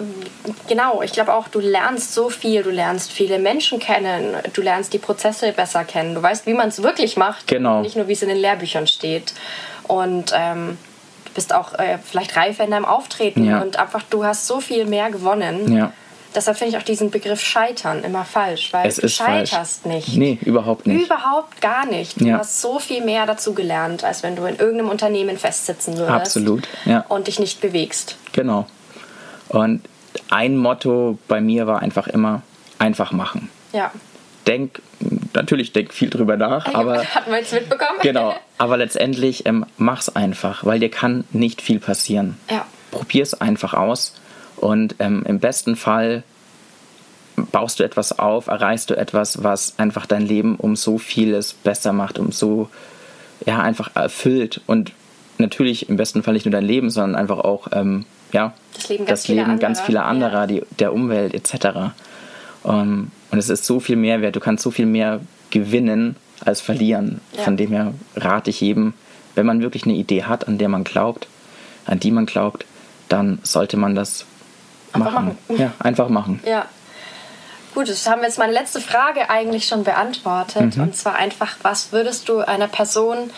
[0.68, 4.94] Genau, ich glaube auch, du lernst so viel, du lernst viele Menschen kennen, du lernst
[4.94, 7.82] die Prozesse besser kennen, du weißt, wie man es wirklich macht, Genau.
[7.82, 9.34] nicht nur, wie es in den Lehrbüchern steht.
[9.88, 10.78] Und ähm,
[11.26, 13.62] du bist auch äh, vielleicht reifer in deinem Auftreten Ja.
[13.62, 15.76] und einfach, du hast so viel mehr gewonnen.
[15.76, 15.92] Ja.
[16.36, 19.52] Deshalb finde ich auch diesen Begriff Scheitern immer falsch, weil Es du ist falsch.
[19.52, 20.16] scheiterst nicht.
[20.18, 21.06] Nee, überhaupt nicht.
[21.06, 22.20] Überhaupt gar nicht.
[22.20, 22.40] Du Ja.
[22.40, 26.68] hast so viel mehr dazu gelernt, als wenn du in irgendeinem Unternehmen festsitzen würdest Absolut,
[26.86, 27.06] ja.
[27.10, 28.18] und dich nicht bewegst.
[28.32, 28.66] Genau.
[29.50, 29.82] Und
[30.30, 32.42] ein Motto bei mir war einfach immer,
[32.80, 33.50] einfach machen.
[33.72, 33.92] Ja.
[34.48, 34.82] Denk,
[35.34, 38.00] natürlich denk viel drüber nach, aber Hatten wir jetzt mitbekommen?
[38.02, 42.38] genau, aber letztendlich ähm, mach's einfach, weil dir kann nicht viel passieren.
[42.50, 42.66] Ja.
[42.92, 44.16] Probier's einfach aus
[44.64, 46.24] und ähm, im besten Fall
[47.52, 51.94] baust du etwas auf, erreichst du etwas, was einfach dein Leben um so vieles besser
[51.94, 52.70] macht, um so
[53.46, 54.92] ja einfach erfüllt und
[55.38, 59.06] natürlich im besten Fall nicht nur dein Leben, sondern einfach auch ähm, ja Das Leben
[59.06, 59.86] ganz das vieler Leben ganz anderer.
[59.86, 60.48] vieler anderer, Ja.
[60.48, 61.92] die, der Umwelt etc.
[62.64, 67.20] Um, und es ist so viel Mehrwert, du kannst so viel mehr gewinnen als verlieren.
[67.36, 67.44] Ja.
[67.44, 68.94] Von dem her rate ich jedem,
[69.36, 71.28] wenn man wirklich eine Idee hat, an der man glaubt,
[71.86, 72.66] an die man glaubt,
[73.10, 74.26] dann sollte man das
[74.94, 75.38] Einfach machen.
[75.48, 75.62] machen.
[75.62, 76.40] Ja, einfach machen.
[76.46, 76.66] Ja.
[77.74, 80.78] Gut, das haben wir jetzt meine letzte Frage eigentlich schon beantwortet.
[80.78, 80.84] Mhm.
[80.84, 83.32] Und zwar einfach, was würdest du einer Person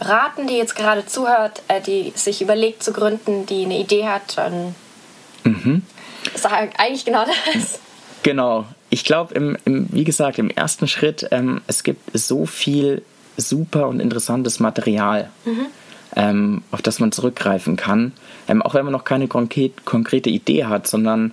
[0.00, 4.36] raten, die jetzt gerade zuhört, äh, die sich überlegt zu gründen, die eine Idee hat?
[5.44, 5.82] Mhm.
[6.34, 7.80] ist eigentlich genau das.
[8.22, 8.66] Genau.
[8.90, 13.02] Ich glaube, wie gesagt, im ersten Schritt, ähm, es gibt so viel
[13.36, 15.30] super und interessantes Material,
[16.16, 18.12] ähm, auf das man zurückgreifen kann.
[18.48, 21.32] Ähm, auch wenn man noch keine konkret, konkrete Idee hat, sondern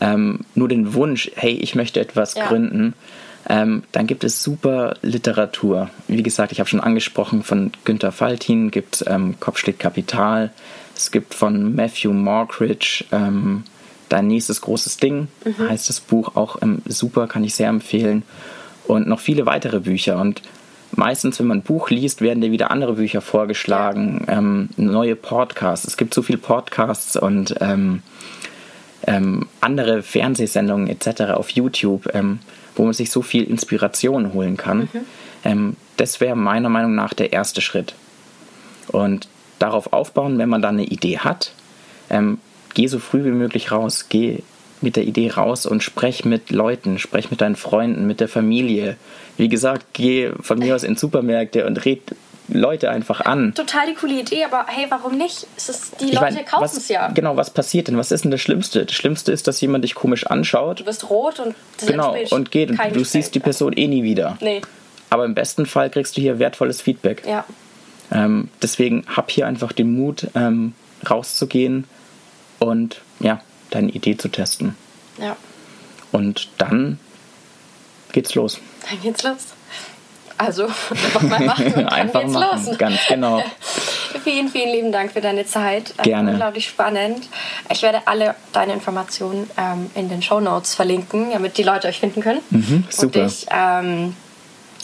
[0.00, 2.46] ähm, nur den Wunsch, hey, ich möchte etwas Ja.
[2.46, 2.94] gründen.
[3.48, 5.88] Ähm, dann gibt es super Literatur.
[6.06, 10.50] Wie gesagt, ich habe schon angesprochen, von Günter Faltin gibt es ähm, Kopfschlägt Kapital.
[10.94, 13.64] Es gibt von Matthew Morkridge ähm,
[14.08, 15.28] Dein nächstes großes Ding,
[15.68, 16.34] heißt das Buch.
[16.34, 18.22] Auch ähm, super, kann ich sehr empfehlen.
[18.86, 20.18] Und noch viele weitere Bücher.
[20.18, 20.40] Und
[20.92, 25.86] meistens, wenn man ein Buch liest, werden dir wieder andere Bücher vorgeschlagen, ähm, neue Podcasts.
[25.86, 28.02] Es gibt so viele Podcasts und ähm,
[29.06, 31.32] ähm, andere Fernsehsendungen etc.
[31.32, 32.40] auf YouTube, ähm,
[32.76, 34.88] wo man sich so viel Inspiration holen kann.
[35.44, 37.94] Ähm, das wäre meiner Meinung nach der erste Schritt.
[38.88, 39.28] Und
[39.58, 41.52] darauf aufbauen, wenn man dann eine Idee hat,
[42.10, 42.38] ähm,
[42.74, 44.42] geh so früh wie möglich raus, geh
[44.82, 48.96] mit der Idee raus und sprech mit Leuten, sprech mit deinen Freunden, mit der Familie.
[49.36, 52.02] Wie gesagt, geh von mir aus in Supermärkte und red
[52.50, 53.52] Leute einfach an.
[53.54, 55.46] Total die coole Idee, aber hey, warum nicht?
[55.56, 57.08] Es ist, die Ich Leute kaufen es ja.
[57.08, 57.98] Genau, was passiert denn?
[57.98, 58.86] Was ist denn das Schlimmste?
[58.86, 60.80] Das Schlimmste ist, dass jemand dich komisch anschaut.
[60.80, 62.70] Du bist rot und das Genau, und geht.
[62.70, 63.40] Und du siehst die.
[63.40, 64.38] Person eh nie wieder.
[64.40, 64.62] Nee,
[65.10, 67.22] Aber im besten Fall kriegst du hier wertvolles Feedback.
[67.26, 67.44] ja.
[68.10, 70.72] Ähm, deswegen hab hier einfach den Mut, ähm,
[71.10, 71.84] rauszugehen
[72.58, 74.76] und ja, deine Idee zu testen.
[75.20, 75.36] Ja,
[76.12, 76.98] Und dann
[78.12, 78.60] geht's los.
[78.88, 79.36] dann geht's los.
[80.40, 82.78] Also, einfach mal machen und dann Einfach geht's machen, los.
[82.78, 83.42] ganz genau.
[84.24, 85.94] Vielen, vielen lieben Dank für deine Zeit.
[85.98, 86.32] Äh, Gerne.
[86.32, 87.28] Unglaublich spannend.
[87.70, 92.00] Ich werde alle deine Informationen ähm, in den Show Notes verlinken, damit die Leute euch
[92.00, 92.40] finden können.
[92.50, 93.22] Mhm, super.
[93.22, 94.14] Und ich, ähm,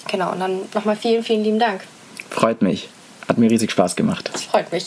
[0.09, 1.83] genau, und dann nochmal vielen, vielen lieben Dank.
[2.31, 2.89] Freut mich.
[3.29, 4.31] Hat mir riesig Spaß gemacht.
[4.33, 4.87] Das freut mich.